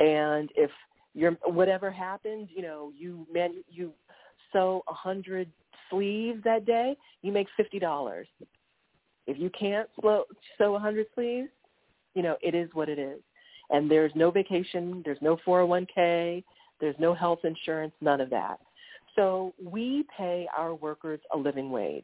And 0.01 0.49
if 0.55 0.71
you're 1.13 1.33
whatever 1.45 1.91
happens, 1.91 2.49
you 2.53 2.63
know, 2.63 2.91
you 2.97 3.27
man 3.31 3.63
you 3.69 3.93
sew 4.51 4.83
a 4.87 4.93
hundred 4.93 5.47
sleeves 5.91 6.43
that 6.43 6.65
day, 6.65 6.97
you 7.21 7.31
make 7.31 7.47
fifty 7.55 7.77
dollars. 7.77 8.27
If 9.27 9.37
you 9.37 9.51
can't 9.51 9.87
sew 10.01 10.75
a 10.75 10.79
hundred 10.79 11.05
sleeves, 11.13 11.49
you 12.15 12.23
know, 12.23 12.35
it 12.41 12.55
is 12.55 12.67
what 12.73 12.89
it 12.89 12.97
is. 12.97 13.19
And 13.69 13.89
there's 13.89 14.11
no 14.15 14.31
vacation, 14.31 15.03
there's 15.05 15.21
no 15.21 15.37
401k, 15.47 16.43
there's 16.81 16.95
no 16.99 17.13
health 17.13 17.39
insurance, 17.43 17.93
none 18.01 18.19
of 18.19 18.29
that. 18.31 18.59
So 19.15 19.53
we 19.63 20.05
pay 20.17 20.47
our 20.57 20.73
workers 20.73 21.19
a 21.33 21.37
living 21.37 21.69
wage. 21.69 22.03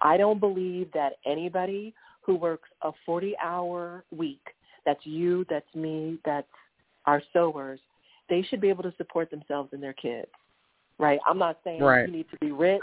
I 0.00 0.16
don't 0.16 0.40
believe 0.40 0.90
that 0.94 1.12
anybody 1.26 1.94
who 2.22 2.34
works 2.34 2.68
a 2.82 2.90
40-hour 3.06 4.04
week, 4.10 4.42
that's 4.86 5.04
you, 5.04 5.44
that's 5.50 5.72
me, 5.74 6.18
that's 6.24 6.48
our 7.06 7.22
sewers, 7.32 7.80
they 8.28 8.42
should 8.42 8.60
be 8.60 8.68
able 8.68 8.82
to 8.84 8.94
support 8.96 9.30
themselves 9.30 9.70
and 9.72 9.82
their 9.82 9.92
kids, 9.92 10.30
right? 10.98 11.18
I'm 11.26 11.38
not 11.38 11.58
saying 11.64 11.82
right. 11.82 12.06
you 12.06 12.12
need 12.14 12.26
to 12.30 12.38
be 12.38 12.52
rich, 12.52 12.80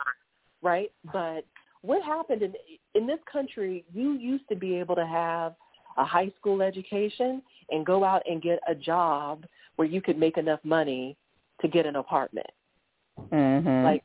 right? 0.62 0.92
But 1.12 1.46
what 1.82 2.04
happened 2.04 2.42
in 2.42 2.54
in 2.96 3.08
this 3.08 3.20
country? 3.32 3.86
You 3.94 4.14
used 4.14 4.48
to 4.50 4.56
be 4.56 4.76
able 4.76 4.96
to 4.96 5.06
have 5.06 5.56
a 5.98 6.06
high 6.06 6.32
school 6.40 6.62
education 6.62 7.42
and 7.72 7.86
go 7.86 8.04
out 8.04 8.22
and 8.30 8.42
get 8.42 8.60
a 8.68 8.76
job 8.76 9.46
where 9.76 9.88
you 9.88 10.02
could 10.02 10.18
make 10.18 10.38
enough 10.38 10.60
money 10.64 11.18
to 11.62 11.68
get 11.68 11.86
an 11.86 11.96
apartment. 11.96 12.50
Mhm. 13.32 13.84
Like 13.84 14.04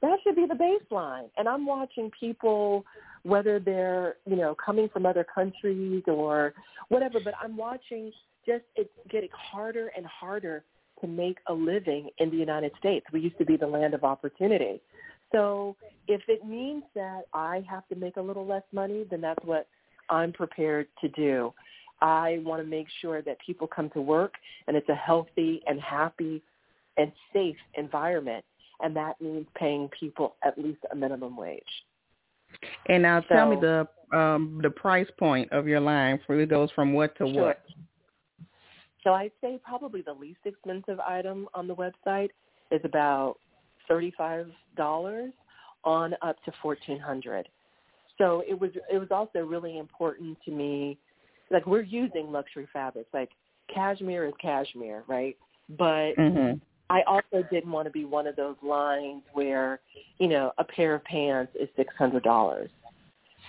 that 0.00 0.18
should 0.22 0.36
be 0.36 0.46
the 0.46 0.54
baseline. 0.54 1.28
And 1.36 1.48
I'm 1.48 1.66
watching 1.66 2.10
people, 2.18 2.84
whether 3.22 3.58
they're 3.58 4.16
you 4.26 4.36
know 4.36 4.54
coming 4.54 4.88
from 4.88 5.06
other 5.06 5.24
countries 5.24 6.04
or 6.06 6.54
whatever, 6.88 7.20
but 7.20 7.34
I'm 7.42 7.56
watching 7.56 8.12
just 8.46 8.64
it's 8.76 8.90
getting 9.10 9.28
harder 9.32 9.90
and 9.96 10.06
harder 10.06 10.64
to 11.00 11.06
make 11.06 11.38
a 11.48 11.52
living 11.52 12.08
in 12.18 12.30
the 12.30 12.36
United 12.36 12.72
States. 12.78 13.04
We 13.12 13.20
used 13.20 13.38
to 13.38 13.44
be 13.44 13.56
the 13.56 13.66
land 13.66 13.94
of 13.94 14.04
opportunity. 14.04 14.80
So 15.32 15.76
if 16.08 16.22
it 16.28 16.46
means 16.46 16.84
that 16.94 17.22
I 17.34 17.64
have 17.68 17.86
to 17.88 17.96
make 17.96 18.16
a 18.16 18.20
little 18.20 18.46
less 18.46 18.62
money, 18.72 19.04
then 19.10 19.20
that's 19.20 19.44
what 19.44 19.66
I'm 20.08 20.32
prepared 20.32 20.86
to 21.00 21.08
do. 21.08 21.52
I 22.00 22.40
want 22.44 22.62
to 22.62 22.68
make 22.68 22.86
sure 23.00 23.22
that 23.22 23.38
people 23.44 23.66
come 23.66 23.90
to 23.90 24.00
work 24.00 24.34
and 24.66 24.76
it's 24.76 24.88
a 24.88 24.94
healthy 24.94 25.62
and 25.66 25.80
happy 25.80 26.42
and 26.96 27.10
safe 27.32 27.56
environment. 27.76 28.44
And 28.80 28.94
that 28.96 29.20
means 29.20 29.46
paying 29.56 29.88
people 29.98 30.36
at 30.44 30.58
least 30.58 30.80
a 30.92 30.96
minimum 30.96 31.36
wage. 31.36 31.62
And 32.88 33.02
now 33.02 33.20
tell 33.20 33.48
me 33.48 33.56
the 33.56 33.88
um 34.16 34.60
the 34.62 34.70
price 34.70 35.08
point 35.18 35.50
of 35.52 35.66
your 35.66 35.80
line. 35.80 36.20
It 36.28 36.48
goes 36.48 36.70
from 36.72 36.92
what 36.92 37.16
to 37.18 37.26
Sure. 37.26 37.44
what? 37.46 37.62
So 39.06 39.12
I'd 39.12 39.30
say 39.40 39.60
probably 39.64 40.02
the 40.02 40.12
least 40.12 40.40
expensive 40.44 40.98
item 40.98 41.48
on 41.54 41.68
the 41.68 41.76
website 41.76 42.30
is 42.72 42.80
about 42.82 43.36
thirty-five 43.86 44.48
dollars 44.76 45.32
on 45.84 46.16
up 46.22 46.42
to 46.44 46.52
fourteen 46.60 46.98
hundred. 46.98 47.48
So 48.18 48.42
it 48.48 48.58
was 48.58 48.72
it 48.92 48.98
was 48.98 49.12
also 49.12 49.46
really 49.46 49.78
important 49.78 50.36
to 50.44 50.50
me, 50.50 50.98
like 51.52 51.68
we're 51.68 51.82
using 51.82 52.32
luxury 52.32 52.66
fabrics, 52.72 53.08
like 53.14 53.30
cashmere 53.72 54.26
is 54.26 54.34
cashmere, 54.42 55.04
right? 55.06 55.36
But 55.78 56.16
Mhm. 56.16 56.60
I 56.90 57.02
also 57.02 57.44
didn't 57.48 57.70
want 57.70 57.86
to 57.86 57.92
be 57.92 58.04
one 58.04 58.26
of 58.26 58.34
those 58.34 58.56
lines 58.60 59.22
where, 59.34 59.78
you 60.18 60.26
know, 60.26 60.52
a 60.58 60.64
pair 60.64 60.96
of 60.96 61.04
pants 61.04 61.54
is 61.54 61.68
six 61.76 61.94
hundred 61.94 62.24
dollars 62.24 62.70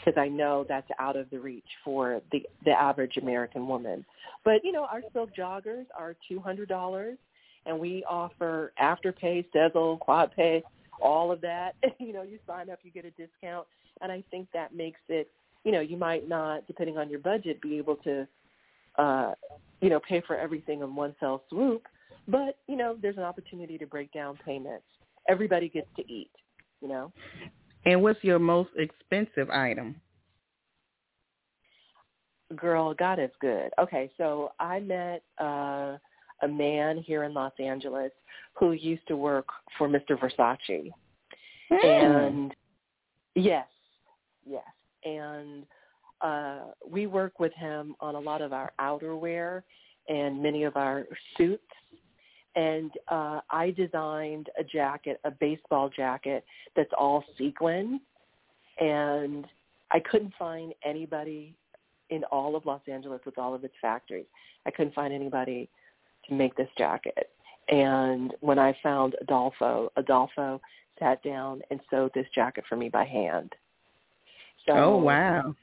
because 0.08 0.20
I 0.20 0.30
know 0.30 0.66
that's 0.68 0.88
out 1.00 1.18
of 1.18 1.30
the 1.32 1.40
reach 1.40 1.66
for 1.84 2.22
the 2.32 2.44
the 2.64 2.72
average 2.72 3.18
American 3.18 3.68
woman. 3.68 4.06
But 4.46 4.64
you 4.64 4.72
know, 4.72 4.86
our 4.86 5.02
silk 5.12 5.32
joggers 5.38 5.86
are 5.98 6.16
two 6.30 6.40
hundred 6.40 6.70
dollars, 6.70 7.18
and 7.66 7.78
we 7.78 8.06
offer 8.08 8.72
afterpay, 8.82 9.46
Sezzle, 9.54 10.00
quad 10.00 10.34
pay, 10.34 10.64
all 11.02 11.32
of 11.32 11.42
that. 11.42 11.76
you 12.00 12.14
know, 12.14 12.22
you 12.22 12.40
sign 12.48 12.70
up, 12.70 12.80
you 12.84 12.92
get 12.92 13.04
a 13.04 13.12
discount, 13.12 13.68
and 14.02 14.12
I 14.12 14.24
think 14.32 14.48
that 14.54 14.74
makes 14.74 15.00
it. 15.10 15.30
You 15.64 15.74
know, 15.74 15.82
you 15.82 15.98
might 15.98 16.30
not, 16.30 16.66
depending 16.68 16.98
on 16.98 17.10
your 17.10 17.20
budget, 17.20 17.60
be 17.62 17.78
able 17.78 17.98
to, 17.98 18.26
uh, 18.98 19.34
you 19.82 19.90
know, 19.90 20.00
pay 20.00 20.22
for 20.26 20.38
everything 20.38 20.82
in 20.82 20.96
one 20.96 21.14
fell 21.20 21.44
swoop. 21.50 21.86
But 22.30 22.58
you 22.68 22.78
know, 22.78 22.98
there's 23.02 23.18
an 23.18 23.24
opportunity 23.24 23.78
to 23.78 23.86
break 23.86 24.14
down 24.14 24.40
payments. 24.46 24.86
Everybody 25.28 25.68
gets 25.68 25.90
to 25.98 26.04
eat. 26.10 26.32
You 26.82 26.88
know. 26.88 27.12
And 27.88 28.02
what's 28.02 28.22
your 28.22 28.38
most 28.38 28.70
expensive 28.76 29.50
item? 29.50 29.96
Girl, 32.58 32.94
God 32.94 33.18
is 33.18 33.30
good. 33.40 33.70
Okay, 33.80 34.12
so 34.18 34.52
I 34.60 34.82
met 34.82 35.24
uh, 35.40 35.98
a 36.44 36.48
man 36.50 36.98
here 36.98 37.24
in 37.24 37.34
Los 37.34 37.54
Angeles 37.60 38.12
who 38.60 38.74
used 38.74 39.08
to 39.08 39.16
work 39.16 39.48
for 39.78 39.88
Mr. 39.88 40.20
Versace. 40.20 40.92
Hmm. 41.72 41.88
And 41.88 42.56
yes, 43.36 43.68
yes. 44.46 44.64
And 45.06 45.66
uh, 46.20 46.72
we 46.86 47.08
work 47.08 47.40
with 47.40 47.54
him 47.54 47.96
on 48.02 48.16
a 48.16 48.20
lot 48.20 48.42
of 48.42 48.52
our 48.52 48.74
outerwear 48.82 49.64
and 50.10 50.44
many 50.44 50.66
of 50.66 50.76
our 50.76 51.06
suits. 51.38 51.64
And 52.58 52.92
uh, 53.08 53.40
I 53.52 53.72
designed 53.72 54.50
a 54.60 54.64
jacket, 54.64 55.20
a 55.24 55.32
baseball 55.32 55.90
jacket 55.96 56.44
that's 56.76 56.92
all 56.98 57.24
sequin. 57.38 58.02
And 58.80 59.46
I 59.92 60.00
couldn't 60.00 60.34
find 60.38 60.74
anybody 60.84 61.56
in 62.10 62.24
all 62.26 62.56
of 62.56 62.66
Los 62.66 62.82
Angeles 62.92 63.22
with 63.26 63.38
all 63.38 63.54
of 63.54 63.64
its 63.64 63.76
factories. 63.80 64.26
I 64.66 64.72
couldn't 64.72 64.96
find 64.96 65.14
anybody 65.14 65.70
to 66.28 66.34
make 66.34 66.56
this 66.56 66.70
jacket. 66.80 67.30
And 67.70 68.34
when 68.40 68.58
I 68.58 68.76
found 68.82 69.16
Adolfo, 69.22 69.92
Adolfo 69.96 70.60
sat 71.00 71.22
down 71.22 71.62
and 71.70 71.80
sewed 71.92 72.12
this 72.16 72.26
jacket 72.34 72.64
for 72.68 72.76
me 72.76 72.90
by 72.90 73.06
hand. 73.06 73.54
So, 74.66 74.74
oh 74.74 74.98
wow. 74.98 75.56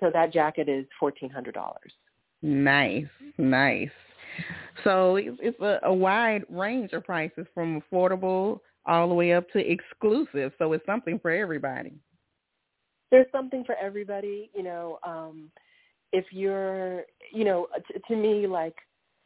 So 0.00 0.10
that 0.12 0.32
jacket 0.32 0.68
is 0.68 0.86
fourteen 0.98 1.28
hundred 1.28 1.54
dollars. 1.54 1.92
Nice, 2.40 3.06
nice. 3.36 3.90
So 4.84 5.16
it's, 5.16 5.38
it's 5.40 5.60
a, 5.60 5.80
a 5.84 5.94
wide 5.94 6.44
range 6.48 6.92
of 6.92 7.04
prices 7.04 7.46
from 7.54 7.82
affordable 7.82 8.60
all 8.86 9.08
the 9.08 9.14
way 9.14 9.32
up 9.32 9.48
to 9.52 9.58
exclusive. 9.58 10.52
So 10.58 10.72
it's 10.72 10.84
something 10.86 11.18
for 11.18 11.30
everybody. 11.30 11.92
There's 13.10 13.30
something 13.30 13.62
for 13.64 13.76
everybody, 13.76 14.50
you 14.54 14.62
know. 14.62 14.98
Um, 15.02 15.50
if 16.12 16.26
you're, 16.30 17.04
you 17.32 17.44
know, 17.44 17.68
t- 17.88 18.00
to 18.08 18.16
me, 18.16 18.46
like 18.46 18.76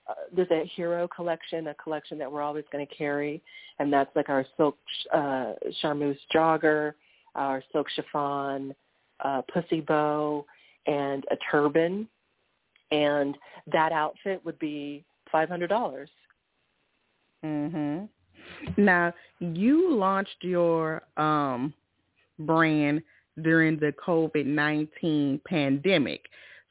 uh, 0.09 0.15
there's 0.35 0.51
a 0.51 0.65
hero 0.75 1.09
collection, 1.09 1.69
a 1.69 1.75
collection 1.75 2.19
that 2.19 2.31
we're 2.31 2.43
always 2.43 2.65
going 2.71 2.87
to 2.87 2.95
carry, 2.95 3.43
and 3.79 3.93
that's 3.93 4.15
like 4.15 4.29
our 4.29 4.45
silk 4.57 4.77
uh, 5.15 5.53
charmeuse 5.81 6.19
jogger, 6.35 6.93
our 7.35 7.63
silk 7.73 7.87
chiffon, 7.95 8.75
uh, 9.25 9.43
pussy 9.53 9.81
bow, 9.81 10.45
and 10.87 11.25
a 11.31 11.37
turban, 11.51 12.09
and 12.91 13.37
that 13.73 13.93
outfit 13.93 14.45
would 14.45 14.59
be 14.59 15.05
five 15.31 15.49
hundred 15.49 15.69
dollars. 15.69 16.11
Mhm. 17.45 18.09
Now, 18.77 19.13
you 19.41 19.95
launched 19.95 20.43
your 20.43 21.03
um 21.17 21.75
brand 22.39 23.03
during 23.43 23.79
the 23.79 23.93
COVID-19 24.07 25.45
pandemic. 25.45 26.27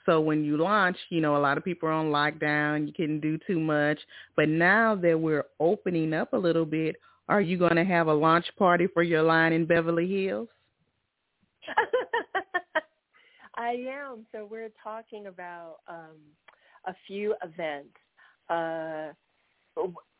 So 0.06 0.19
when 0.21 0.43
you 0.43 0.58
launched, 0.58 0.99
you 1.10 1.21
know, 1.21 1.36
a 1.36 1.39
lot 1.39 1.58
of 1.58 1.63
people 1.63 1.89
are 1.89 1.93
on 1.93 2.12
lockdown, 2.12 2.88
you 2.88 2.93
couldn't 2.93 3.21
do 3.21 3.39
too 3.47 3.60
much, 3.60 3.99
but 4.36 4.47
now 4.49 4.95
that 4.95 5.19
we're 5.19 5.45
opening 5.60 6.13
up 6.13 6.34
a 6.34 6.38
little 6.38 6.65
bit, 6.65 6.95
are 7.28 7.41
you 7.41 7.58
going 7.58 7.75
to 7.75 7.84
have 7.84 8.08
a 8.08 8.13
launch 8.13 8.45
party 8.58 8.88
for 8.88 9.01
your 9.01 9.23
line 9.23 9.51
in 9.51 9.65
Beverly 9.65 10.08
Hills? 10.08 10.47
I 13.57 13.71
am. 13.89 14.25
So 14.31 14.47
we're 14.49 14.71
talking 14.83 15.27
about 15.27 15.77
um, 15.87 16.17
a 16.85 16.93
few 17.07 17.35
events. 17.43 17.95
Uh, 18.49 19.09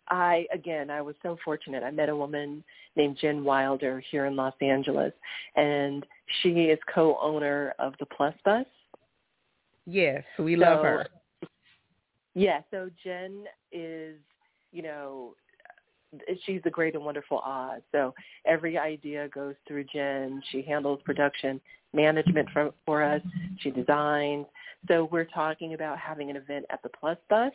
I 0.08 0.46
again, 0.54 0.90
I 0.90 1.02
was 1.02 1.16
so 1.24 1.38
fortunate. 1.44 1.84
I 1.84 1.92
met 1.92 2.10
a 2.10 2.16
woman 2.16 2.64
named 2.96 3.18
Jen 3.20 3.44
Wilder 3.44 4.04
here 4.12 4.26
in 4.26 4.36
Los 4.36 4.54
Angeles, 4.62 5.14
and 5.56 6.06
she 6.42 6.50
is 6.50 6.80
co-owner 6.94 7.74
of 7.80 7.94
the 8.00 8.06
Plus 8.06 8.36
Bus. 8.44 8.66
Yes, 9.86 10.24
we 10.40 10.56
love 10.56 10.84
her. 10.84 11.08
Yeah. 12.34 12.62
So 12.72 12.90
Jen 13.04 13.46
is, 13.72 14.16
you 14.72 14.84
know, 14.84 15.36
she's 16.46 16.62
the 16.64 16.70
great 16.70 16.96
and 16.96 17.06
wonderful 17.06 17.40
Oz. 17.40 17.82
So 17.92 18.14
every 18.46 18.78
idea 18.78 19.28
goes 19.30 19.56
through 19.68 19.86
Jen. 19.86 20.42
She 20.52 20.62
handles 20.62 21.00
production 21.06 21.62
management 21.96 22.50
for, 22.52 22.72
for 22.86 23.04
us. 23.04 23.22
She 23.60 23.72
designs. 23.72 24.46
So 24.88 25.10
we're 25.12 25.26
talking 25.26 25.74
about 25.74 25.98
having 25.98 26.30
an 26.30 26.36
event 26.36 26.66
at 26.70 26.82
the 26.84 26.90
Plus 26.90 27.18
Bus. 27.30 27.52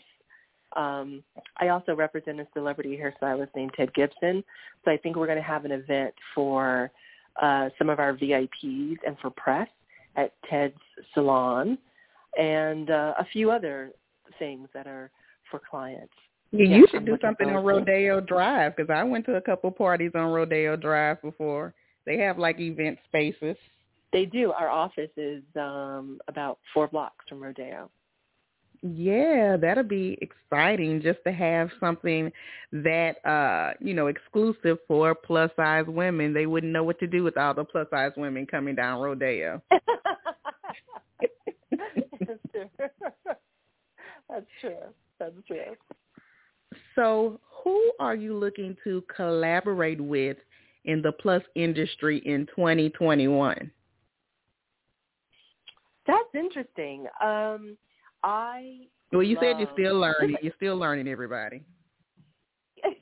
Um, 0.77 1.23
I 1.61 1.69
also 1.69 1.95
represent 1.95 2.41
a 2.41 2.47
celebrity 2.55 2.99
hairstylist 3.01 3.49
named 3.57 3.73
Ted 3.77 3.93
Gibson. 3.95 4.45
So 4.85 4.91
I 4.91 4.97
think 4.97 5.17
we're 5.17 5.27
going 5.27 5.39
to 5.39 5.43
have 5.43 5.65
an 5.65 5.73
event 5.73 6.15
for 6.35 6.91
uh, 7.41 7.69
some 7.79 7.91
of 7.91 7.99
our 7.99 8.15
VIPs 8.15 8.97
and 9.07 9.17
for 9.21 9.31
press 9.31 9.69
at 10.17 10.33
Ted's 10.49 10.75
Salon 11.15 11.79
and 12.39 12.91
uh, 12.91 13.15
a 13.19 13.25
few 13.33 13.51
other 13.51 13.91
things 14.39 14.69
that 14.75 14.87
are 14.87 15.11
for 15.51 15.61
clients. 15.71 16.13
Yeah, 16.53 16.67
Yeah, 16.67 16.77
you 16.77 16.87
should 16.91 17.01
I'm 17.01 17.07
do 17.07 17.19
something 17.21 17.51
on. 17.51 17.65
Rodeo 17.65 18.21
Drive 18.21 18.77
because 18.77 18.91
I 18.91 19.03
went 19.05 19.25
to 19.27 19.37
a 19.37 19.41
couple 19.41 19.71
parties 19.71 20.13
on 20.15 20.27
Rodeo 20.27 20.77
Drive 20.77 21.21
before. 21.23 21.75
They 22.07 22.19
have 22.19 22.39
like 22.39 22.59
event 22.61 22.99
spaces. 23.07 23.57
They 24.13 24.25
do. 24.25 24.53
Our 24.53 24.69
office 24.69 25.11
is 25.17 25.43
um, 25.57 26.21
about 26.29 26.59
four 26.75 26.89
blocks 26.89 27.25
from 27.29 27.43
Rodeo. 27.43 27.91
Yeah, 28.83 29.59
that'll 29.59 29.85
be 29.85 30.19
exciting 30.23 31.03
just 31.03 31.19
to 31.27 31.33
have 31.33 31.69
something 31.79 32.33
that 32.73 33.25
uh, 33.27 33.75
you 33.79 33.93
know, 33.93 34.07
exclusive 34.07 34.79
for 34.89 35.15
plus 35.15 35.51
size 35.55 35.85
women. 35.87 36.33
They 36.33 36.47
wouldn't 36.47 36.73
know 36.73 36.83
what 36.83 36.99
to 37.01 37.07
do 37.07 37.23
with 37.23 37.37
all 37.37 37.53
the 37.53 37.65
plus 37.65 37.87
size 37.91 38.13
women 38.17 38.47
coming 38.47 38.75
down 38.75 39.01
Rodeo. 39.01 39.63
That's 41.71 42.41
true. 42.53 42.71
That's 44.29 44.47
true. 44.61 44.77
That's 45.19 45.35
true. 45.47 45.77
So, 46.95 47.39
who 47.63 47.93
are 48.01 48.15
you 48.15 48.35
looking 48.35 48.77
to 48.85 49.05
collaborate 49.15 50.01
with 50.01 50.39
in 50.87 51.03
the 51.03 51.13
plus 51.13 51.43
industry 51.55 52.23
in 52.25 52.47
2021? 52.47 53.71
That's 56.11 56.45
interesting. 56.45 57.07
Um, 57.23 57.77
I 58.23 58.87
well, 59.13 59.23
you 59.23 59.37
love... 59.37 59.45
said 59.45 59.61
you're 59.61 59.71
still 59.73 60.01
learning. 60.01 60.37
You're 60.43 60.53
still 60.57 60.77
learning, 60.77 61.09
everybody. 61.09 61.63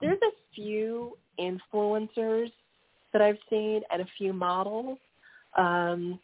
There's 0.00 0.18
a 0.22 0.54
few 0.54 1.16
influencers 1.40 2.52
that 3.12 3.22
I've 3.22 3.38
seen 3.48 3.80
and 3.90 4.02
a 4.02 4.06
few 4.18 4.32
models, 4.32 4.98
um, 5.56 6.18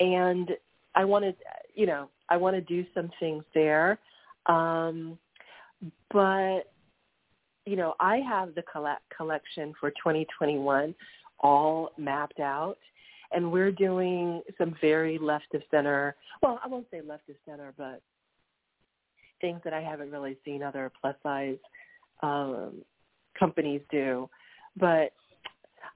and 0.00 0.50
I 0.94 1.04
want 1.04 1.24
to, 1.24 1.34
you 1.74 1.86
know, 1.86 2.08
I 2.28 2.36
want 2.36 2.54
to 2.54 2.60
do 2.62 2.84
some 2.94 3.10
things 3.20 3.44
there. 3.54 3.98
Um, 4.46 5.18
but 6.12 6.62
you 7.64 7.76
know, 7.76 7.94
I 8.00 8.16
have 8.28 8.54
the 8.54 8.62
collect- 8.62 9.08
collection 9.16 9.72
for 9.78 9.90
2021 9.90 10.94
all 11.40 11.90
mapped 11.96 12.40
out, 12.40 12.78
and 13.34 13.50
we're 13.50 13.72
doing 13.72 14.42
some 14.58 14.74
very 14.80 15.18
left 15.18 15.54
of 15.54 15.62
center. 15.70 16.16
Well, 16.42 16.60
I 16.64 16.68
won't 16.68 16.86
say 16.90 17.00
left 17.00 17.28
of 17.28 17.36
center, 17.46 17.72
but 17.76 18.00
things 19.40 19.60
that 19.64 19.72
I 19.72 19.80
haven't 19.80 20.10
really 20.10 20.36
seen 20.44 20.62
other 20.62 20.90
plus 21.00 21.16
size 21.22 21.56
um, 22.22 22.82
companies 23.38 23.80
do. 23.90 24.28
But 24.76 25.12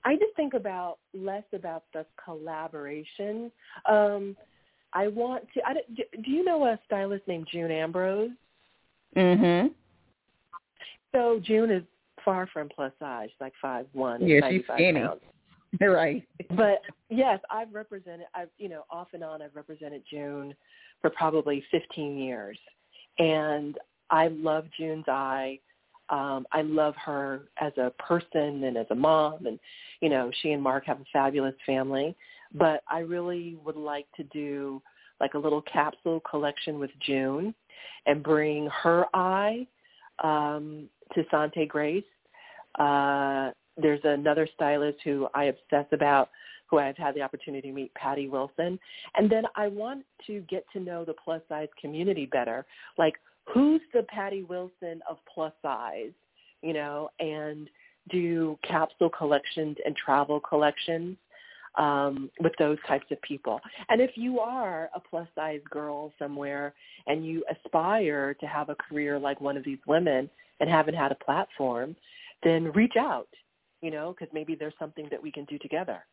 I 0.04 0.14
just 0.16 0.34
think 0.36 0.54
about 0.54 0.98
less 1.14 1.44
about 1.52 1.84
the 1.92 2.06
collaboration. 2.22 3.50
Um, 3.88 4.36
I 4.92 5.08
want 5.08 5.44
to. 5.54 5.60
I, 5.66 5.74
do 5.94 6.30
you 6.30 6.44
know 6.44 6.64
a 6.64 6.78
stylist 6.86 7.26
named 7.26 7.48
June 7.50 7.70
Ambrose? 7.70 8.30
Mhm. 9.16 9.70
So 11.12 11.40
June 11.42 11.70
is 11.70 11.82
far 12.24 12.46
from 12.52 12.68
plus 12.68 12.92
size, 12.98 13.30
like 13.40 13.52
five 13.60 13.86
one. 13.92 14.26
Yeah, 14.26 14.48
she's 14.50 14.62
skinny. 14.74 15.00
Pounds. 15.00 15.20
right. 15.80 16.26
But 16.50 16.80
yes, 17.08 17.40
I've 17.50 17.72
represented. 17.72 18.26
I've 18.34 18.48
you 18.58 18.68
know 18.68 18.84
off 18.90 19.08
and 19.12 19.24
on. 19.24 19.42
I've 19.42 19.54
represented 19.54 20.02
June 20.10 20.54
for 21.00 21.10
probably 21.10 21.62
15 21.70 22.18
years, 22.18 22.58
and 23.18 23.76
I 24.10 24.28
love 24.28 24.66
June's 24.78 25.08
eye. 25.08 25.58
Um, 26.08 26.46
I 26.52 26.62
love 26.62 26.94
her 27.04 27.48
as 27.60 27.72
a 27.78 27.90
person 27.98 28.64
and 28.64 28.76
as 28.76 28.86
a 28.90 28.94
mom, 28.94 29.46
and 29.46 29.58
you 30.00 30.08
know 30.08 30.30
she 30.42 30.52
and 30.52 30.62
Mark 30.62 30.86
have 30.86 31.00
a 31.00 31.06
fabulous 31.12 31.54
family. 31.64 32.16
But 32.54 32.82
I 32.88 33.00
really 33.00 33.56
would 33.64 33.76
like 33.76 34.06
to 34.16 34.22
do 34.24 34.80
like 35.20 35.34
a 35.34 35.38
little 35.38 35.62
capsule 35.62 36.20
collection 36.28 36.78
with 36.78 36.90
June, 37.00 37.54
and 38.06 38.22
bring 38.22 38.68
her 38.82 39.06
eye 39.14 39.66
um, 40.22 40.88
to 41.14 41.24
Sante 41.30 41.66
Grace. 41.66 42.04
Uh, 42.78 43.50
there's 43.76 44.00
another 44.04 44.48
stylist 44.54 44.98
who 45.04 45.28
I 45.34 45.44
obsess 45.44 45.86
about, 45.92 46.30
who 46.68 46.78
I've 46.78 46.96
had 46.96 47.14
the 47.14 47.22
opportunity 47.22 47.68
to 47.68 47.74
meet, 47.74 47.94
Patti 47.94 48.28
Wilson. 48.28 48.78
And 49.16 49.30
then 49.30 49.44
I 49.54 49.68
want 49.68 50.04
to 50.26 50.40
get 50.48 50.64
to 50.72 50.80
know 50.80 51.04
the 51.04 51.14
plus 51.14 51.42
size 51.48 51.68
community 51.80 52.26
better. 52.26 52.66
Like, 52.98 53.14
who's 53.44 53.80
the 53.92 54.02
Patti 54.04 54.42
Wilson 54.42 55.00
of 55.08 55.18
plus 55.32 55.52
size, 55.62 56.12
you 56.62 56.72
know, 56.72 57.10
and 57.20 57.68
do 58.10 58.58
capsule 58.62 59.10
collections 59.10 59.76
and 59.84 59.94
travel 59.96 60.40
collections 60.40 61.16
um, 61.76 62.30
with 62.40 62.52
those 62.58 62.78
types 62.86 63.06
of 63.10 63.20
people. 63.22 63.60
And 63.88 64.00
if 64.00 64.12
you 64.14 64.40
are 64.40 64.88
a 64.94 65.00
plus 65.00 65.28
size 65.34 65.60
girl 65.70 66.12
somewhere 66.18 66.74
and 67.06 67.26
you 67.26 67.44
aspire 67.50 68.34
to 68.34 68.46
have 68.46 68.70
a 68.70 68.74
career 68.74 69.18
like 69.18 69.40
one 69.40 69.56
of 69.56 69.64
these 69.64 69.78
women 69.86 70.30
and 70.60 70.70
haven't 70.70 70.94
had 70.94 71.12
a 71.12 71.16
platform, 71.16 71.94
then 72.42 72.72
reach 72.72 72.94
out, 72.98 73.28
you 73.82 73.90
know, 73.90 74.14
because 74.16 74.32
maybe 74.32 74.54
there's 74.54 74.74
something 74.78 75.06
that 75.10 75.22
we 75.22 75.30
can 75.30 75.44
do 75.44 75.58
together. 75.58 76.04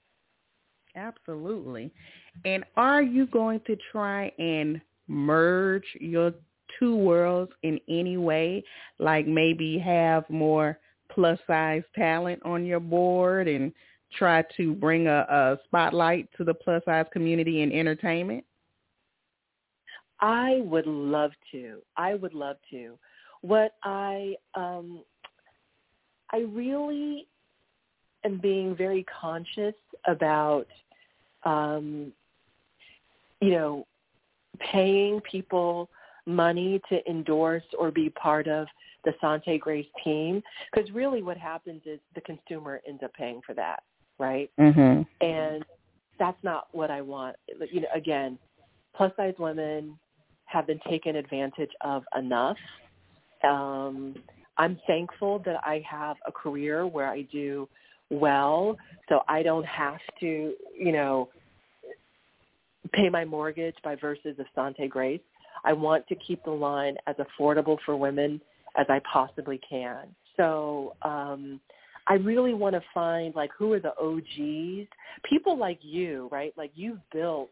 Absolutely. 0.96 1.92
And 2.46 2.64
are 2.78 3.02
you 3.02 3.26
going 3.28 3.62
to 3.66 3.78
try 3.92 4.32
and 4.38 4.80
merge 5.08 5.86
your 6.00 6.34
two 6.80 6.96
worlds 6.96 7.52
in 7.64 7.80
any 7.90 8.18
way? 8.18 8.64
Like 9.00 9.28
maybe 9.28 9.80
have 9.80 10.30
more 10.30 10.78
plus 11.10 11.40
size 11.48 11.84
talent 11.96 12.42
on 12.46 12.66
your 12.66 12.80
board 12.80 13.48
and 13.48 13.72
try 14.18 14.44
to 14.58 14.74
bring 14.74 15.08
a, 15.08 15.26
a 15.30 15.58
spotlight 15.66 16.30
to 16.38 16.44
the 16.44 16.54
plus 16.54 16.84
size 16.86 17.06
community 17.12 17.62
in 17.62 17.72
entertainment? 17.72 18.44
I 20.20 20.62
would 20.64 20.88
love 20.88 21.32
to. 21.52 21.80
I 21.98 22.14
would 22.14 22.34
love 22.34 22.58
to. 22.72 22.98
What 23.42 23.74
I 23.84 24.36
um 24.56 25.04
I 26.32 26.40
really 26.50 27.28
am 28.26 28.40
being 28.40 28.76
very 28.76 29.06
conscious 29.22 29.76
about 30.06 30.68
um 31.44 32.12
you 33.42 33.52
know 33.52 33.86
paying 34.60 35.20
people 35.22 35.90
money 36.26 36.82
to 36.90 37.10
endorse 37.10 37.64
or 37.78 37.92
be 37.92 38.10
part 38.10 38.48
of 38.48 38.68
the 39.04 39.14
Sante 39.20 39.58
Grace 39.58 39.88
team 40.04 40.42
because 40.74 40.90
really 40.92 41.22
what 41.22 41.36
happens 41.36 41.82
is 41.86 42.00
the 42.16 42.22
consumer 42.22 42.82
ends 42.88 43.04
up 43.04 43.14
paying 43.14 43.42
for 43.46 43.54
that 43.54 43.84
right? 44.20 44.50
Mm-hmm. 44.60 45.26
And 45.26 45.66
that's 46.20 46.42
not 46.44 46.68
what 46.72 46.92
I 46.92 47.02
want. 47.02 47.36
You 47.72 47.82
know, 47.82 47.88
again, 47.94 48.38
plus 48.96 49.12
size 49.18 49.34
women 49.40 49.98
have 50.46 50.68
been 50.68 50.80
taken 50.90 51.16
advantage 51.16 51.72
of 51.82 52.04
enough. 52.18 52.58
Um, 53.44 54.16
I'm 54.58 54.80
thankful 54.86 55.40
that 55.46 55.58
I 55.64 55.84
have 55.90 56.18
a 56.28 56.32
career 56.32 56.86
where 56.86 57.08
I 57.08 57.24
do 57.24 57.68
well, 58.10 58.78
so 59.10 59.22
I 59.28 59.44
don't 59.44 59.66
have 59.66 60.00
to, 60.20 60.54
you 60.78 60.92
know, 60.92 61.30
pay 62.94 63.10
my 63.10 63.26
mortgage 63.26 63.76
by 63.84 63.96
verses 63.96 64.38
of 64.40 64.46
Sante 64.56 64.88
Grace. 64.88 65.22
I 65.66 65.74
want 65.74 66.08
to 66.08 66.16
keep 66.16 66.44
the 66.44 66.52
line 66.52 66.98
as 67.08 67.16
affordable 67.16 67.78
for 67.86 67.96
women 67.96 68.42
as 68.78 68.86
I 68.90 69.00
possibly 69.12 69.60
can. 69.68 70.08
So 70.38 70.96
um, 71.04 71.60
I 72.08 72.16
really 72.16 72.54
want 72.54 72.76
to 72.76 72.82
find 72.94 73.34
like 73.36 73.52
who 73.58 73.74
are 73.74 73.80
the 73.80 73.94
OGs, 74.00 74.88
people 75.30 75.58
like 75.58 75.80
you, 75.82 76.28
right? 76.32 76.54
Like 76.58 76.72
you've 76.76 77.00
built 77.14 77.50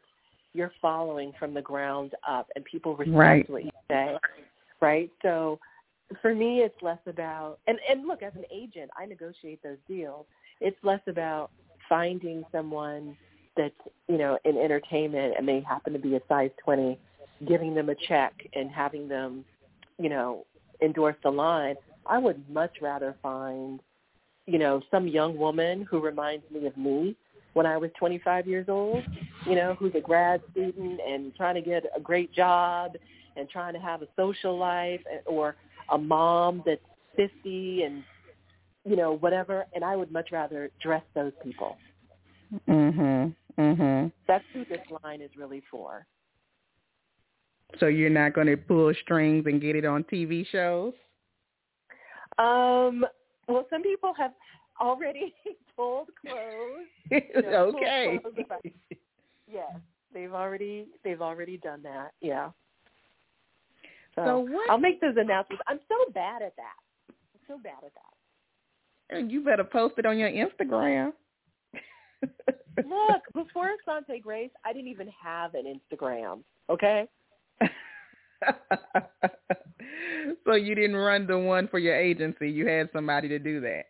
your 0.53 0.71
following 0.81 1.31
from 1.39 1.53
the 1.53 1.61
ground 1.61 2.11
up, 2.27 2.47
and 2.55 2.65
people 2.65 2.97
respect 2.97 3.15
right. 3.15 3.49
what 3.49 3.63
you 3.63 3.71
say, 3.89 4.17
right? 4.81 5.09
So 5.21 5.59
for 6.21 6.35
me, 6.35 6.59
it's 6.59 6.75
less 6.81 6.99
about 7.07 7.59
and 7.67 7.79
and 7.89 8.05
look 8.05 8.21
as 8.21 8.33
an 8.35 8.43
agent, 8.53 8.91
I 8.99 9.05
negotiate 9.05 9.61
those 9.63 9.77
deals. 9.87 10.25
It's 10.61 10.77
less 10.83 11.01
about 11.07 11.51
finding 11.89 12.43
someone 12.51 13.17
that's 13.57 13.75
you 14.07 14.17
know 14.17 14.39
in 14.45 14.57
entertainment 14.57 15.33
and 15.37 15.47
they 15.47 15.61
happen 15.61 15.91
to 15.93 15.99
be 15.99 16.15
a 16.15 16.21
size 16.29 16.51
twenty, 16.63 16.97
giving 17.47 17.75
them 17.75 17.89
a 17.89 17.95
check 18.07 18.33
and 18.53 18.69
having 18.69 19.09
them, 19.09 19.43
you 19.99 20.09
know, 20.09 20.45
endorse 20.81 21.17
the 21.23 21.29
line. 21.29 21.75
I 22.05 22.17
would 22.17 22.49
much 22.49 22.77
rather 22.81 23.15
find 23.21 23.79
you 24.45 24.57
know, 24.57 24.81
some 24.91 25.07
young 25.07 25.37
woman 25.37 25.85
who 25.89 25.99
reminds 25.99 26.43
me 26.51 26.65
of 26.67 26.75
me 26.77 27.15
when 27.53 27.65
I 27.65 27.77
was 27.77 27.91
25 27.99 28.47
years 28.47 28.65
old, 28.69 29.03
you 29.45 29.55
know, 29.55 29.75
who's 29.75 29.93
a 29.95 30.01
grad 30.01 30.41
student 30.51 30.99
and 31.05 31.35
trying 31.35 31.55
to 31.55 31.61
get 31.61 31.83
a 31.95 31.99
great 31.99 32.33
job 32.33 32.93
and 33.35 33.49
trying 33.49 33.73
to 33.73 33.79
have 33.79 34.01
a 34.01 34.07
social 34.15 34.57
life 34.57 35.01
eh, 35.11 35.19
or 35.25 35.55
a 35.89 35.97
mom 35.97 36.63
that's 36.65 36.81
50 37.15 37.83
and, 37.83 38.03
you 38.85 38.95
know, 38.95 39.17
whatever. 39.17 39.65
And 39.73 39.83
I 39.83 39.95
would 39.95 40.11
much 40.11 40.29
rather 40.31 40.69
dress 40.81 41.03
those 41.13 41.33
people. 41.43 41.77
Mhm. 42.67 43.35
Mhm. 43.57 44.11
That's 44.27 44.45
who 44.53 44.65
this 44.65 44.81
line 45.03 45.21
is 45.21 45.35
really 45.35 45.61
for. 45.71 46.05
So 47.79 47.87
you're 47.87 48.09
not 48.09 48.33
going 48.33 48.47
to 48.47 48.57
pull 48.57 48.93
strings 49.01 49.45
and 49.45 49.61
get 49.61 49.75
it 49.75 49.85
on 49.85 50.03
TV 50.05 50.45
shows? 50.45 50.93
Um, 52.37 53.05
well, 53.47 53.65
some 53.69 53.83
people 53.83 54.13
have 54.17 54.33
already 54.79 55.33
pulled 55.75 56.09
clothes. 56.19 56.87
You 57.35 57.41
know, 57.41 57.73
okay. 57.75 58.19
Clothes 58.23 58.61
yes, 59.51 59.73
they've 60.13 60.31
already 60.31 60.85
they've 61.03 61.21
already 61.21 61.57
done 61.57 61.81
that. 61.83 62.11
Yeah. 62.21 62.51
So, 64.15 64.23
so 64.23 64.39
what? 64.39 64.69
I'll 64.69 64.77
make 64.77 65.01
those 65.01 65.15
announcements. 65.17 65.61
I'm 65.67 65.79
so 65.89 66.11
bad 66.13 66.41
at 66.41 66.55
that. 66.55 66.77
I'm 67.09 67.41
so 67.47 67.57
bad 67.61 67.83
at 67.85 67.93
that. 67.93 68.10
And 69.11 69.31
you 69.31 69.43
better 69.43 69.63
post 69.63 69.95
it 69.97 70.05
on 70.05 70.17
your 70.17 70.29
Instagram. 70.29 71.11
Look, 72.77 73.21
before 73.33 73.71
Sante 73.85 74.19
Grace, 74.19 74.51
I 74.65 74.73
didn't 74.73 74.87
even 74.87 75.09
have 75.21 75.53
an 75.53 75.65
Instagram. 75.65 76.39
Okay. 76.69 77.07
so 80.45 80.53
you 80.55 80.75
didn't 80.75 80.95
run 80.95 81.27
the 81.27 81.37
one 81.37 81.67
for 81.67 81.79
your 81.79 81.95
agency. 81.95 82.49
You 82.49 82.67
had 82.67 82.89
somebody 82.93 83.27
to 83.27 83.39
do 83.39 83.61
that. 83.61 83.85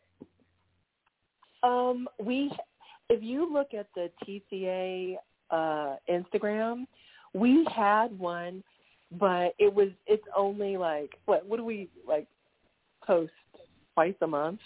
Um, 1.63 2.07
we, 2.19 2.51
if 3.09 3.21
you 3.21 3.51
look 3.51 3.75
at 3.77 3.87
the 3.95 4.09
TCA 4.25 5.17
uh, 5.51 5.97
Instagram, 6.09 6.85
we 7.33 7.65
had 7.73 8.17
one, 8.17 8.63
but 9.11 9.53
it 9.59 9.73
was 9.73 9.89
it's 10.07 10.23
only 10.35 10.77
like 10.77 11.11
what 11.25 11.45
what 11.45 11.57
do 11.57 11.65
we 11.65 11.89
like 12.07 12.27
post 13.05 13.31
twice 13.93 14.15
a 14.21 14.27
month? 14.27 14.59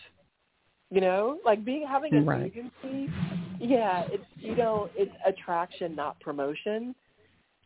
You 0.91 1.02
know, 1.02 1.39
like 1.43 1.65
being 1.65 1.86
having 1.88 2.13
an 2.13 2.26
Right. 2.26 2.45
agency. 2.45 3.12
Yeah, 3.60 4.04
it's 4.12 4.26
you 4.38 4.56
know, 4.56 4.89
it's 4.95 5.12
attraction, 5.26 5.95
not 5.95 6.19
promotion. 6.19 6.93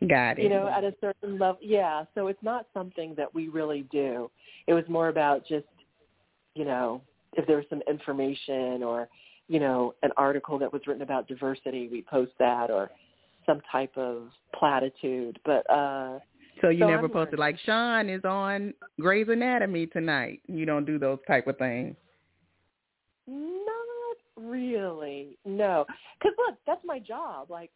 Got 0.07 0.39
it. 0.39 0.43
You 0.43 0.49
know, 0.49 0.67
at 0.69 0.83
a 0.85 0.93
certain 1.01 1.37
level. 1.37 1.59
Yeah, 1.61 2.05
so 2.15 2.27
it's 2.27 2.41
not 2.41 2.67
something 2.73 3.13
that 3.17 3.33
we 3.33 3.49
really 3.49 3.85
do. 3.91 4.31
It 4.67 4.73
was 4.73 4.85
more 4.87 5.09
about 5.09 5.45
just, 5.45 5.67
you 6.55 6.63
know, 6.63 7.01
if 7.33 7.45
there 7.45 7.57
was 7.57 7.65
some 7.69 7.81
information 7.89 8.81
or, 8.81 9.09
you 9.49 9.59
know, 9.59 9.93
an 10.03 10.11
article 10.15 10.57
that 10.59 10.71
was 10.71 10.81
written 10.87 11.01
about 11.01 11.27
diversity, 11.27 11.89
we 11.91 12.01
post 12.03 12.31
that 12.39 12.71
or 12.71 12.89
some 13.45 13.59
type 13.69 13.91
of 13.97 14.29
platitude. 14.57 15.39
But 15.43 15.69
uh 15.69 16.19
so 16.61 16.69
you 16.69 16.79
so 16.79 16.87
never 16.87 17.05
I'm 17.05 17.11
posted 17.11 17.39
learning. 17.39 17.55
like 17.55 17.59
Sean 17.65 18.09
is 18.09 18.23
on 18.23 18.73
Grey's 19.01 19.27
Anatomy 19.27 19.87
tonight. 19.87 20.41
You 20.47 20.65
don't 20.65 20.85
do 20.85 20.97
those 20.97 21.19
type 21.27 21.47
of 21.47 21.57
things. 21.57 21.95
Really. 24.39 25.37
No. 25.45 25.85
Because 26.19 26.35
look, 26.37 26.57
that's 26.65 26.81
my 26.85 26.99
job. 26.99 27.49
Like 27.49 27.71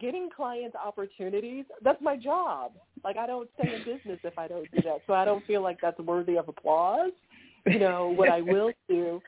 getting 0.00 0.28
clients 0.34 0.76
opportunities, 0.76 1.64
that's 1.82 2.00
my 2.00 2.16
job. 2.16 2.72
Like 3.04 3.16
I 3.16 3.26
don't 3.26 3.48
stay 3.58 3.74
in 3.74 3.84
business 3.84 4.18
if 4.24 4.38
I 4.38 4.48
don't 4.48 4.70
do 4.72 4.82
that. 4.82 4.98
So 5.06 5.12
I 5.12 5.24
don't 5.24 5.44
feel 5.46 5.62
like 5.62 5.78
that's 5.80 5.98
worthy 6.00 6.36
of 6.36 6.48
applause. 6.48 7.12
You 7.66 7.78
know, 7.78 8.08
what 8.08 8.28
I 8.28 8.40
will 8.40 8.72
do 8.88 9.20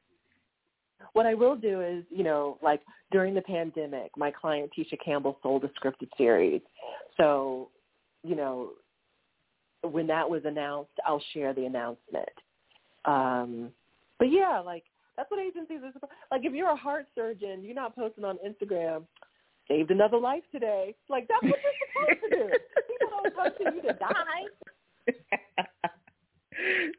what 1.12 1.26
I 1.26 1.34
will 1.34 1.56
do 1.56 1.80
is, 1.80 2.04
you 2.10 2.24
know, 2.24 2.58
like 2.62 2.80
during 3.10 3.34
the 3.34 3.42
pandemic, 3.42 4.10
my 4.16 4.30
client 4.30 4.70
Tisha 4.76 4.98
Campbell 5.04 5.38
sold 5.42 5.64
a 5.64 5.68
scripted 5.68 6.08
series. 6.16 6.60
So, 7.16 7.70
you 8.24 8.36
know, 8.36 8.70
when 9.82 10.06
that 10.08 10.28
was 10.28 10.42
announced, 10.44 10.92
I'll 11.06 11.22
share 11.32 11.54
the 11.54 11.64
announcement. 11.64 12.28
Um, 13.04 13.70
but 14.18 14.30
yeah, 14.30 14.58
like 14.58 14.84
that's 15.18 15.30
what 15.32 15.40
agencies 15.40 15.80
are 15.84 15.92
supposed. 15.92 16.12
Like 16.30 16.42
if 16.44 16.52
you're 16.54 16.70
a 16.70 16.76
heart 16.76 17.06
surgeon, 17.12 17.64
you're 17.64 17.74
not 17.74 17.96
posting 17.96 18.24
on 18.24 18.38
Instagram. 18.38 19.02
Saved 19.66 19.90
another 19.90 20.16
life 20.16 20.44
today. 20.52 20.94
Like 21.08 21.26
that's 21.28 21.42
what 21.42 21.58
you're 21.60 22.18
supposed 22.20 22.32
to 22.32 22.38
do. 22.38 22.46
People 22.88 23.08
don't 23.10 23.34
come 23.34 23.52
to 23.58 23.76
you 23.76 23.82
to 23.82 23.98
die. 23.98 24.46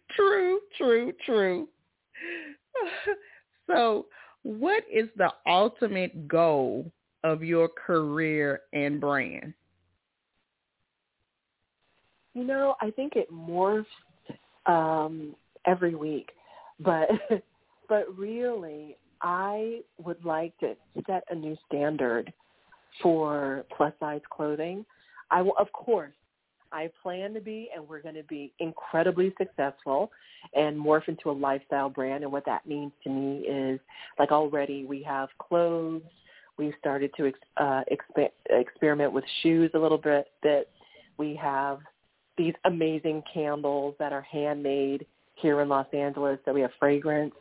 true, 0.16 0.60
true, 0.78 1.14
true. 1.26 1.68
So, 3.68 4.08
what 4.42 4.84
is 4.92 5.10
the 5.16 5.32
ultimate 5.46 6.28
goal 6.28 6.92
of 7.24 7.44
your 7.44 7.70
career 7.70 8.62
and 8.74 9.00
brand? 9.00 9.54
You 12.34 12.46
know, 12.46 12.74
I 12.82 12.90
think 12.90 13.14
it 13.16 13.32
morphs 13.32 13.86
um, 14.66 15.36
every 15.68 15.94
week, 15.94 16.32
but 16.80 17.10
but 17.90 18.06
really, 18.18 18.96
I 19.22 19.82
would 20.04 20.24
like 20.24 20.58
to 20.60 20.76
set 21.08 21.24
a 21.30 21.36
new 21.36 21.58
standard 21.68 22.32
for 23.02 23.66
plus 23.76 23.94
size 24.00 24.22
clothing. 24.30 24.86
I 25.32 25.42
will, 25.42 25.56
of 25.60 25.72
course, 25.74 26.14
I 26.72 26.90
plan 27.02 27.34
to 27.34 27.42
be, 27.42 27.70
and 27.76 27.88
we're 27.88 28.02
going 28.02 28.16
to 28.16 28.24
be 28.24 28.54
incredibly 28.60 29.34
successful 29.38 30.12
and 30.54 30.78
morph 30.78 31.08
into 31.08 31.30
a 31.30 31.32
lifestyle 31.32 31.90
brand. 31.90 32.24
And 32.24 32.32
what 32.32 32.46
that 32.46 32.66
means 32.68 32.92
to 33.04 33.10
me 33.10 33.40
is, 33.40 33.80
like 34.18 34.32
already 34.32 34.86
we 34.86 35.02
have 35.04 35.30
clothes. 35.40 36.04
We've 36.58 36.74
started 36.80 37.12
to 37.18 37.32
uh, 37.58 37.82
exp- 37.92 38.30
experiment 38.50 39.14
with 39.14 39.24
shoes 39.42 39.72
a 39.74 39.80
little 39.80 39.98
bit. 39.98 40.28
That 40.44 40.66
we 41.18 41.36
have 41.42 41.80
these 42.38 42.54
amazing 42.66 43.24
candles 43.34 43.96
that 44.00 44.14
are 44.14 44.22
handmade 44.22 45.06
here 45.36 45.62
in 45.62 45.70
Los 45.70 45.88
Angeles. 45.94 46.40
That 46.46 46.54
we 46.54 46.62
have 46.62 46.72
fragrance. 46.80 47.34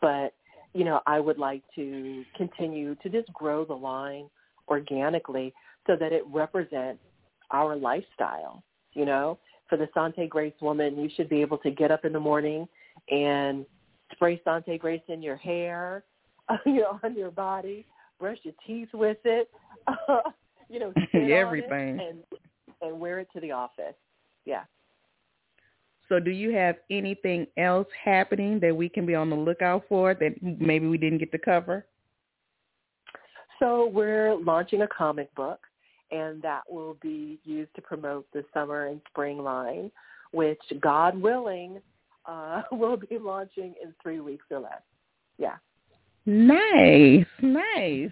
But 0.00 0.34
you 0.72 0.84
know, 0.84 1.00
I 1.06 1.18
would 1.18 1.38
like 1.38 1.62
to 1.74 2.24
continue 2.36 2.94
to 2.96 3.08
just 3.08 3.32
grow 3.32 3.64
the 3.64 3.74
line 3.74 4.30
organically 4.68 5.52
so 5.86 5.96
that 5.96 6.12
it 6.12 6.22
represents 6.28 7.00
our 7.50 7.76
lifestyle. 7.76 8.62
You 8.92 9.04
know, 9.04 9.38
for 9.68 9.76
the 9.76 9.88
Sante 9.94 10.26
Grace 10.26 10.54
woman, 10.60 10.98
you 10.98 11.08
should 11.16 11.28
be 11.28 11.40
able 11.40 11.58
to 11.58 11.70
get 11.70 11.90
up 11.90 12.04
in 12.04 12.12
the 12.12 12.20
morning 12.20 12.68
and 13.10 13.64
spray 14.12 14.40
Sante 14.44 14.78
Grace 14.78 15.02
in 15.08 15.22
your 15.22 15.36
hair, 15.36 16.04
you 16.66 16.80
know, 16.80 17.00
on 17.02 17.16
your 17.16 17.30
body, 17.30 17.86
brush 18.18 18.38
your 18.42 18.54
teeth 18.66 18.88
with 18.92 19.18
it, 19.24 19.50
you 20.68 20.78
know, 20.78 20.92
Everything. 21.14 22.00
and 22.00 22.18
and 22.82 22.98
wear 22.98 23.18
it 23.18 23.28
to 23.34 23.40
the 23.40 23.50
office. 23.50 23.94
Yeah. 24.44 24.62
So, 26.10 26.18
do 26.18 26.30
you 26.30 26.52
have 26.52 26.76
anything 26.90 27.46
else 27.56 27.86
happening 28.04 28.60
that 28.60 28.76
we 28.76 28.88
can 28.88 29.06
be 29.06 29.14
on 29.14 29.30
the 29.30 29.36
lookout 29.36 29.84
for 29.88 30.12
that 30.14 30.34
maybe 30.42 30.86
we 30.86 30.98
didn't 30.98 31.18
get 31.18 31.32
to 31.32 31.38
cover? 31.38 31.86
So 33.60 33.88
we're 33.92 34.34
launching 34.36 34.82
a 34.82 34.88
comic 34.88 35.32
book, 35.34 35.60
and 36.10 36.42
that 36.42 36.62
will 36.68 36.96
be 37.00 37.38
used 37.44 37.72
to 37.76 37.82
promote 37.82 38.26
the 38.32 38.44
summer 38.52 38.86
and 38.86 39.00
spring 39.08 39.38
line, 39.38 39.92
which, 40.32 40.60
God 40.80 41.16
willing, 41.16 41.80
uh, 42.26 42.62
will 42.72 42.96
be 42.96 43.18
launching 43.18 43.74
in 43.82 43.94
three 44.02 44.20
weeks 44.20 44.46
or 44.50 44.60
less. 44.60 44.82
Yeah. 45.38 45.56
Nice, 46.26 47.26
nice. 47.40 48.10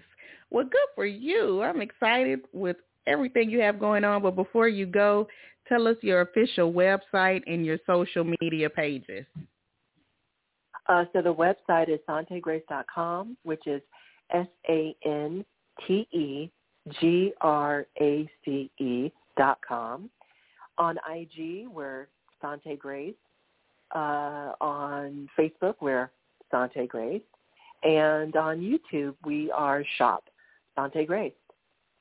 Well, 0.50 0.64
good 0.64 0.88
for 0.94 1.06
you. 1.06 1.62
I'm 1.62 1.80
excited 1.80 2.40
with 2.52 2.76
everything 3.06 3.50
you 3.50 3.60
have 3.60 3.80
going 3.80 4.04
on. 4.04 4.22
But 4.22 4.36
before 4.36 4.68
you 4.68 4.86
go, 4.86 5.28
tell 5.68 5.86
us 5.88 5.96
your 6.02 6.22
official 6.22 6.72
website 6.72 7.42
and 7.46 7.64
your 7.64 7.78
social 7.86 8.24
media 8.40 8.70
pages. 8.70 9.24
Uh, 10.88 11.04
so 11.12 11.20
the 11.20 11.34
website 11.34 11.88
is 11.88 12.00
santegrace.com, 12.08 13.36
which 13.42 13.66
is 13.66 13.82
S-A-N-T-E-G-R-A-C-E 14.32 15.42
dot 19.36 19.58
com. 19.66 20.10
On 20.78 20.96
IG, 21.10 21.68
we're 21.68 22.08
Sante 22.40 22.76
Grace. 22.76 23.14
Uh, 23.94 24.52
on 24.60 25.28
Facebook, 25.38 25.74
we're 25.80 26.10
Sante 26.50 26.86
Grace. 26.86 27.22
And 27.82 28.34
on 28.36 28.58
YouTube, 28.58 29.14
we 29.24 29.50
are 29.50 29.84
Shop 29.98 30.24
Sante 30.74 31.04
Grace. 31.04 31.32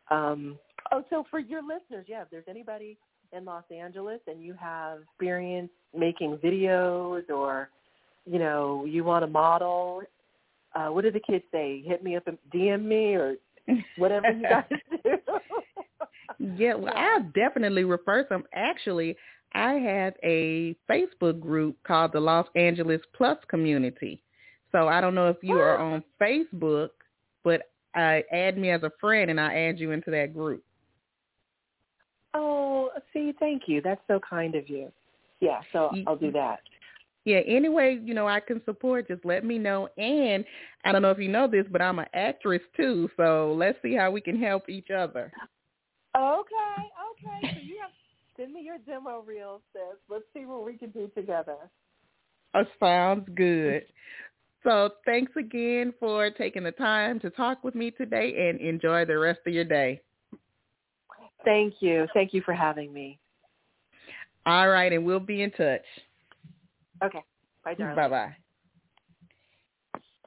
Um, 0.10 0.58
oh, 0.92 1.04
so 1.10 1.26
for 1.30 1.40
your 1.40 1.62
listeners, 1.62 2.06
yeah, 2.08 2.22
if 2.22 2.30
there's 2.30 2.46
anybody 2.48 2.98
in 3.38 3.46
Los 3.46 3.64
Angeles 3.72 4.20
and 4.28 4.44
you 4.44 4.54
have 4.60 5.00
experience 5.02 5.70
making 5.96 6.38
videos 6.38 7.30
or, 7.30 7.70
you 8.26 8.40
know, 8.40 8.86
you 8.86 9.04
want 9.04 9.24
to 9.24 9.28
model, 9.28 10.02
uh, 10.76 10.88
what 10.88 11.04
do 11.04 11.12
the 11.12 11.20
kids 11.20 11.44
say? 11.52 11.82
Hit 11.86 12.04
me 12.04 12.16
up 12.16 12.28
and 12.28 12.38
DM 12.54 12.84
me 12.84 13.16
or 13.16 13.36
whatever 13.98 14.30
you 14.32 14.44
guys 14.44 14.66
do. 15.04 15.18
Yeah, 16.58 16.76
well, 16.76 16.94
I'll 16.96 17.24
definitely 17.34 17.84
refer 17.84 18.26
some. 18.30 18.44
Actually, 18.54 19.16
I 19.54 19.74
have 19.74 20.14
a 20.24 20.76
Facebook 20.90 21.40
group 21.40 21.78
called 21.86 22.12
the 22.14 22.20
Los 22.20 22.48
Angeles 22.56 23.02
Plus 23.16 23.38
Community. 23.50 24.22
So 24.72 24.88
I 24.88 25.02
don't 25.02 25.16
know 25.16 25.30
if 25.30 25.38
you 25.42 25.56
are 25.56 25.78
on 25.78 26.04
Facebook, 26.22 26.90
but 27.44 27.62
uh, 27.96 28.20
add 28.32 28.58
me 28.58 28.70
as 28.70 28.84
a 28.84 28.92
friend 29.00 29.32
and 29.32 29.40
I'll 29.40 29.52
add 29.52 29.80
you 29.80 29.92
into 29.92 30.12
that 30.12 30.34
group. 30.34 30.64
See, 33.14 33.34
thank 33.40 33.64
you. 33.68 33.82
That's 33.82 34.02
so 34.08 34.20
kind 34.28 34.56
of 34.56 34.70
you. 34.70 34.92
Yeah, 35.40 35.62
so 35.72 35.92
I'll 36.08 36.16
do 36.16 36.32
that. 36.32 36.60
Yeah, 37.26 37.40
anyway, 37.46 38.00
you 38.02 38.14
know, 38.14 38.28
I 38.28 38.40
can 38.40 38.62
support, 38.64 39.10
just 39.10 39.26
let 39.26 39.44
me 39.44 39.58
know. 39.58 39.90
And 39.98 40.46
I 40.86 40.94
don't 40.94 41.02
know 41.02 41.12
if 41.12 41.20
you 41.20 41.28
know 41.28 41.46
this, 41.46 41.66
but 41.70 41.82
I'm 41.82 42.00
an 42.00 42.06
actress 42.14 42.62
too. 42.78 43.10
So 43.18 43.54
let's 43.58 43.78
see 43.82 43.96
how 43.96 44.12
we 44.12 44.22
can 44.22 44.42
help 44.42 44.70
each 44.70 44.90
other. 44.92 45.32
Okay, 46.16 46.80
okay. 47.12 47.54
So 47.54 47.60
you 47.62 47.78
have 47.82 47.92
send 48.38 48.54
me 48.54 48.62
your 48.62 48.78
demo 48.78 49.24
reel, 49.26 49.62
sis. 49.74 49.98
Let's 50.10 50.24
see 50.34 50.46
what 50.46 50.66
we 50.66 50.78
can 50.78 50.90
do 50.92 51.12
together. 51.16 51.58
Oh, 52.54 52.64
sounds 52.80 53.28
good. 53.36 53.84
So 54.64 54.92
thanks 55.06 55.34
again 55.38 55.94
for 56.00 56.30
taking 56.32 56.64
the 56.64 56.72
time 56.72 57.20
to 57.22 57.30
talk 57.30 57.64
with 57.64 57.76
me 57.76 57.92
today 57.92 58.50
and 58.50 58.60
enjoy 58.62 59.06
the 59.06 59.18
rest 59.18 59.40
of 59.46 59.54
your 59.54 59.66
day. 59.66 60.02
Thank 61.48 61.76
you. 61.80 62.08
Thank 62.14 62.34
you 62.34 62.42
for 62.42 62.54
having 62.54 62.92
me. 62.92 63.20
All 64.46 64.68
right, 64.68 64.92
and 64.92 65.06
we'll 65.06 65.22
be 65.22 65.44
in 65.44 65.52
touch. 65.52 65.82
Okay. 67.02 67.24
Bye, 67.64 67.74
darling. 67.76 67.96
Bye-bye. 67.96 68.36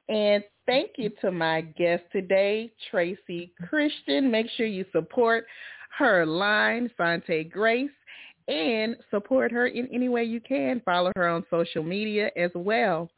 And 0.09 0.43
thank 0.65 0.93
you 0.97 1.11
to 1.21 1.31
my 1.31 1.61
guest 1.61 2.01
today, 2.11 2.71
Tracy 2.89 3.53
Christian. 3.69 4.31
Make 4.31 4.47
sure 4.57 4.65
you 4.65 4.83
support 4.91 5.45
her 5.99 6.25
line, 6.25 6.89
Sante 6.97 7.43
Grace, 7.43 7.91
and 8.47 8.95
support 9.11 9.51
her 9.51 9.67
in 9.67 9.87
any 9.93 10.09
way 10.09 10.23
you 10.23 10.41
can. 10.41 10.81
Follow 10.83 11.11
her 11.15 11.27
on 11.27 11.45
social 11.51 11.83
media 11.83 12.31
as 12.35 12.49
well. 12.55 13.11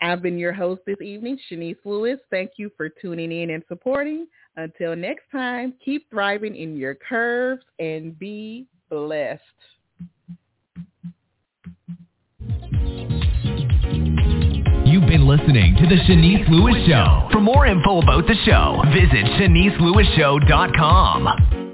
I've 0.00 0.22
been 0.22 0.38
your 0.38 0.54
host 0.54 0.80
this 0.86 1.02
evening, 1.02 1.38
Shanice 1.50 1.76
Lewis. 1.84 2.18
Thank 2.30 2.52
you 2.56 2.70
for 2.78 2.88
tuning 2.88 3.30
in 3.30 3.50
and 3.50 3.62
supporting. 3.68 4.26
Until 4.56 4.96
next 4.96 5.24
time, 5.30 5.74
keep 5.84 6.08
thriving 6.10 6.56
in 6.56 6.76
your 6.76 6.94
curves 6.94 7.62
and 7.78 8.18
be 8.18 8.66
blessed. 8.88 9.42
You've 14.86 15.06
been 15.06 15.26
listening 15.26 15.76
to 15.76 15.86
The 15.86 15.96
Shanice 16.08 16.48
Lewis 16.48 16.76
Show. 16.88 17.28
For 17.32 17.40
more 17.40 17.66
info 17.66 18.00
about 18.00 18.26
the 18.26 18.34
show, 18.46 18.82
visit 18.94 19.26
ShaniceLewisShow.com. 19.38 21.65